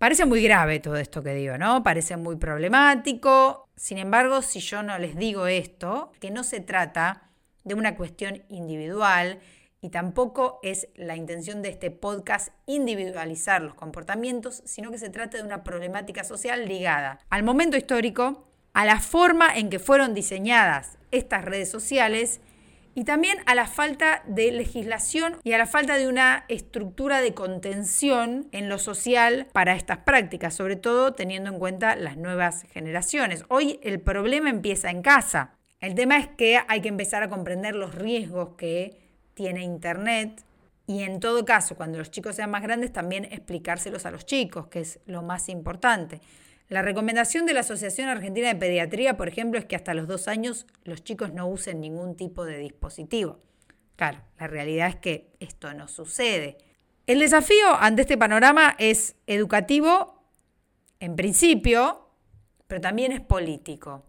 Parece 0.00 0.24
muy 0.24 0.42
grave 0.42 0.80
todo 0.80 0.96
esto 0.96 1.22
que 1.22 1.34
digo, 1.34 1.58
¿no? 1.58 1.82
Parece 1.82 2.16
muy 2.16 2.36
problemático. 2.36 3.68
Sin 3.76 3.98
embargo, 3.98 4.40
si 4.40 4.58
yo 4.60 4.82
no 4.82 4.98
les 4.98 5.14
digo 5.14 5.46
esto, 5.46 6.10
que 6.20 6.30
no 6.30 6.42
se 6.42 6.60
trata 6.60 7.29
de 7.64 7.74
una 7.74 7.96
cuestión 7.96 8.42
individual 8.48 9.40
y 9.80 9.90
tampoco 9.90 10.60
es 10.62 10.88
la 10.94 11.16
intención 11.16 11.62
de 11.62 11.70
este 11.70 11.90
podcast 11.90 12.48
individualizar 12.66 13.62
los 13.62 13.74
comportamientos, 13.74 14.62
sino 14.66 14.90
que 14.90 14.98
se 14.98 15.10
trata 15.10 15.38
de 15.38 15.44
una 15.44 15.64
problemática 15.64 16.24
social 16.24 16.68
ligada 16.68 17.18
al 17.30 17.42
momento 17.42 17.76
histórico, 17.76 18.46
a 18.72 18.84
la 18.84 19.00
forma 19.00 19.56
en 19.56 19.70
que 19.70 19.78
fueron 19.78 20.14
diseñadas 20.14 20.98
estas 21.10 21.44
redes 21.44 21.70
sociales 21.70 22.40
y 22.94 23.04
también 23.04 23.38
a 23.46 23.54
la 23.54 23.66
falta 23.66 24.22
de 24.26 24.50
legislación 24.52 25.36
y 25.44 25.52
a 25.52 25.58
la 25.58 25.66
falta 25.66 25.96
de 25.96 26.08
una 26.08 26.44
estructura 26.48 27.20
de 27.20 27.34
contención 27.34 28.48
en 28.52 28.68
lo 28.68 28.78
social 28.78 29.46
para 29.52 29.74
estas 29.74 29.98
prácticas, 29.98 30.54
sobre 30.54 30.76
todo 30.76 31.12
teniendo 31.12 31.50
en 31.50 31.58
cuenta 31.58 31.96
las 31.96 32.16
nuevas 32.16 32.64
generaciones. 32.72 33.44
Hoy 33.48 33.80
el 33.82 34.00
problema 34.00 34.50
empieza 34.50 34.90
en 34.90 35.02
casa. 35.02 35.59
El 35.80 35.94
tema 35.94 36.18
es 36.18 36.28
que 36.28 36.60
hay 36.68 36.80
que 36.82 36.88
empezar 36.88 37.22
a 37.22 37.28
comprender 37.28 37.74
los 37.74 37.94
riesgos 37.94 38.50
que 38.56 38.98
tiene 39.34 39.62
Internet 39.62 40.44
y 40.86 41.04
en 41.04 41.20
todo 41.20 41.44
caso, 41.44 41.76
cuando 41.76 41.98
los 41.98 42.10
chicos 42.10 42.36
sean 42.36 42.50
más 42.50 42.62
grandes, 42.62 42.92
también 42.92 43.24
explicárselos 43.26 44.06
a 44.06 44.10
los 44.10 44.26
chicos, 44.26 44.66
que 44.66 44.80
es 44.80 44.98
lo 45.06 45.22
más 45.22 45.48
importante. 45.48 46.20
La 46.68 46.82
recomendación 46.82 47.46
de 47.46 47.54
la 47.54 47.60
Asociación 47.60 48.08
Argentina 48.08 48.48
de 48.48 48.56
Pediatría, 48.56 49.16
por 49.16 49.28
ejemplo, 49.28 49.58
es 49.58 49.66
que 49.66 49.76
hasta 49.76 49.94
los 49.94 50.08
dos 50.08 50.28
años 50.28 50.66
los 50.84 51.04
chicos 51.04 51.32
no 51.32 51.46
usen 51.46 51.80
ningún 51.80 52.16
tipo 52.16 52.44
de 52.44 52.58
dispositivo. 52.58 53.38
Claro, 53.94 54.18
la 54.38 54.48
realidad 54.48 54.88
es 54.88 54.96
que 54.96 55.30
esto 55.40 55.72
no 55.74 55.88
sucede. 55.88 56.58
El 57.06 57.20
desafío 57.20 57.74
ante 57.78 58.02
este 58.02 58.18
panorama 58.18 58.74
es 58.78 59.14
educativo, 59.26 60.24
en 60.98 61.16
principio, 61.16 62.08
pero 62.66 62.80
también 62.80 63.12
es 63.12 63.20
político. 63.20 64.04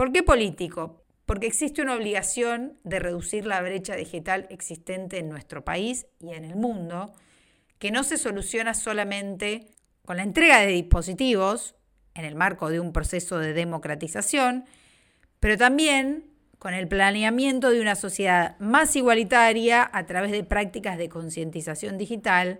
¿Por 0.00 0.12
qué 0.12 0.22
político? 0.22 1.04
Porque 1.26 1.46
existe 1.46 1.82
una 1.82 1.94
obligación 1.94 2.78
de 2.84 3.00
reducir 3.00 3.44
la 3.44 3.60
brecha 3.60 3.96
digital 3.96 4.46
existente 4.48 5.18
en 5.18 5.28
nuestro 5.28 5.62
país 5.62 6.06
y 6.20 6.32
en 6.32 6.46
el 6.46 6.56
mundo, 6.56 7.12
que 7.78 7.90
no 7.90 8.02
se 8.02 8.16
soluciona 8.16 8.72
solamente 8.72 9.66
con 10.06 10.16
la 10.16 10.22
entrega 10.22 10.60
de 10.60 10.68
dispositivos 10.68 11.74
en 12.14 12.24
el 12.24 12.34
marco 12.34 12.70
de 12.70 12.80
un 12.80 12.94
proceso 12.94 13.36
de 13.36 13.52
democratización, 13.52 14.64
pero 15.38 15.58
también 15.58 16.24
con 16.58 16.72
el 16.72 16.88
planeamiento 16.88 17.68
de 17.68 17.82
una 17.82 17.94
sociedad 17.94 18.58
más 18.58 18.96
igualitaria 18.96 19.90
a 19.92 20.06
través 20.06 20.32
de 20.32 20.44
prácticas 20.44 20.96
de 20.96 21.10
concientización 21.10 21.98
digital, 21.98 22.58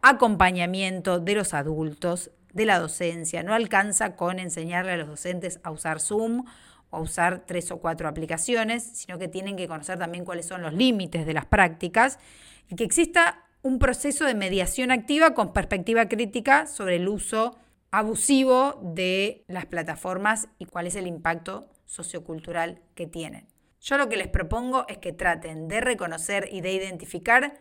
acompañamiento 0.00 1.20
de 1.20 1.36
los 1.36 1.54
adultos, 1.54 2.32
de 2.52 2.66
la 2.66 2.80
docencia. 2.80 3.44
No 3.44 3.54
alcanza 3.54 4.16
con 4.16 4.40
enseñarle 4.40 4.90
a 4.90 4.96
los 4.96 5.06
docentes 5.06 5.60
a 5.62 5.70
usar 5.70 6.00
Zoom 6.00 6.44
o 6.92 7.00
usar 7.00 7.44
tres 7.46 7.72
o 7.72 7.78
cuatro 7.78 8.06
aplicaciones, 8.06 8.84
sino 8.84 9.18
que 9.18 9.26
tienen 9.26 9.56
que 9.56 9.66
conocer 9.66 9.98
también 9.98 10.24
cuáles 10.24 10.46
son 10.46 10.62
los 10.62 10.74
límites 10.74 11.26
de 11.26 11.32
las 11.32 11.46
prácticas 11.46 12.18
y 12.68 12.76
que 12.76 12.84
exista 12.84 13.44
un 13.62 13.78
proceso 13.78 14.26
de 14.26 14.34
mediación 14.34 14.90
activa 14.90 15.34
con 15.34 15.52
perspectiva 15.52 16.08
crítica 16.08 16.66
sobre 16.66 16.96
el 16.96 17.08
uso 17.08 17.56
abusivo 17.90 18.78
de 18.82 19.44
las 19.48 19.66
plataformas 19.66 20.48
y 20.58 20.66
cuál 20.66 20.86
es 20.86 20.94
el 20.96 21.06
impacto 21.06 21.70
sociocultural 21.86 22.82
que 22.94 23.06
tienen. 23.06 23.46
Yo 23.80 23.96
lo 23.96 24.08
que 24.08 24.16
les 24.16 24.28
propongo 24.28 24.84
es 24.88 24.98
que 24.98 25.12
traten 25.12 25.68
de 25.68 25.80
reconocer 25.80 26.48
y 26.52 26.60
de 26.60 26.72
identificar 26.72 27.54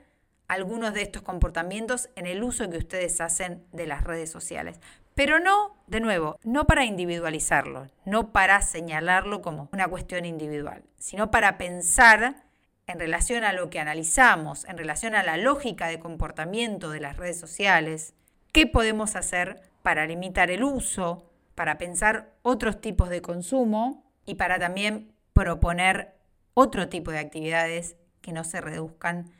algunos 0.48 0.94
de 0.94 1.04
estos 1.04 1.22
comportamientos 1.22 2.10
en 2.16 2.26
el 2.26 2.44
uso 2.44 2.70
que 2.70 2.78
ustedes 2.78 3.22
hacen 3.22 3.64
de 3.72 3.88
las 3.88 4.04
redes 4.04 4.30
sociales. 4.30 4.82
Pero 5.16 5.40
no, 5.40 5.76
de 5.88 6.00
nuevo, 6.00 6.38
no 6.44 6.66
para 6.66 6.86
individualizarlo, 6.86 7.90
no 8.06 8.32
para 8.32 8.62
señalarlo 8.62 9.42
como 9.42 9.70
una 9.74 9.88
cuestión 9.88 10.26
individual, 10.26 10.84
sino 10.98 11.32
para 11.32 11.58
pensar 11.58 12.44
en 12.88 13.00
relación 13.00 13.44
a 13.44 13.54
lo 13.54 13.70
que 13.70 13.80
analizamos, 13.80 14.66
en 14.66 14.78
relación 14.78 15.16
a 15.16 15.24
la 15.24 15.38
lógica 15.38 15.88
de 15.88 16.00
comportamiento 16.00 16.90
de 16.90 17.02
las 17.02 17.18
redes 17.18 17.40
sociales, 17.40 18.14
qué 18.52 18.68
podemos 18.68 19.16
hacer 19.16 19.62
para 19.82 20.06
limitar 20.06 20.52
el 20.52 20.64
uso, 20.64 21.30
para 21.56 21.78
pensar 21.78 22.34
otros 22.42 22.80
tipos 22.82 23.10
de 23.10 23.22
consumo 23.22 24.04
y 24.26 24.36
para 24.36 24.60
también 24.60 25.14
proponer 25.34 26.16
otro 26.54 26.90
tipo 26.90 27.12
de 27.12 27.20
actividades 27.20 27.96
que 28.22 28.32
no 28.32 28.44
se 28.44 28.62
reduzcan 28.62 29.32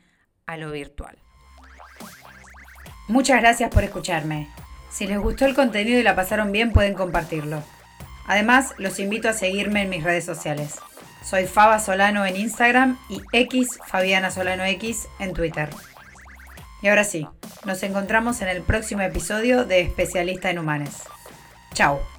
a 0.46 0.56
lo 0.56 0.70
virtual. 0.70 1.18
Muchas 3.08 3.40
gracias 3.40 3.70
por 3.70 3.84
escucharme. 3.84 4.48
Si 4.92 5.06
les 5.06 5.18
gustó 5.18 5.46
el 5.46 5.54
contenido 5.54 5.98
y 5.98 6.02
la 6.02 6.14
pasaron 6.14 6.52
bien, 6.52 6.72
pueden 6.72 6.94
compartirlo. 6.94 7.62
Además, 8.26 8.74
los 8.78 8.98
invito 8.98 9.28
a 9.28 9.32
seguirme 9.32 9.82
en 9.82 9.90
mis 9.90 10.04
redes 10.04 10.24
sociales. 10.24 10.76
Soy 11.24 11.46
Faba 11.46 11.78
Solano 11.78 12.26
en 12.26 12.36
Instagram 12.36 12.98
y 13.08 13.22
X 13.32 13.78
Fabiana 13.86 14.30
Solano 14.30 14.64
X 14.64 15.08
en 15.18 15.32
Twitter. 15.32 15.70
Y 16.82 16.88
ahora 16.88 17.04
sí, 17.04 17.26
nos 17.64 17.82
encontramos 17.82 18.42
en 18.42 18.48
el 18.48 18.62
próximo 18.62 19.02
episodio 19.02 19.64
de 19.64 19.80
Especialista 19.80 20.50
en 20.50 20.58
Humanes. 20.58 21.04
Chao. 21.74 22.11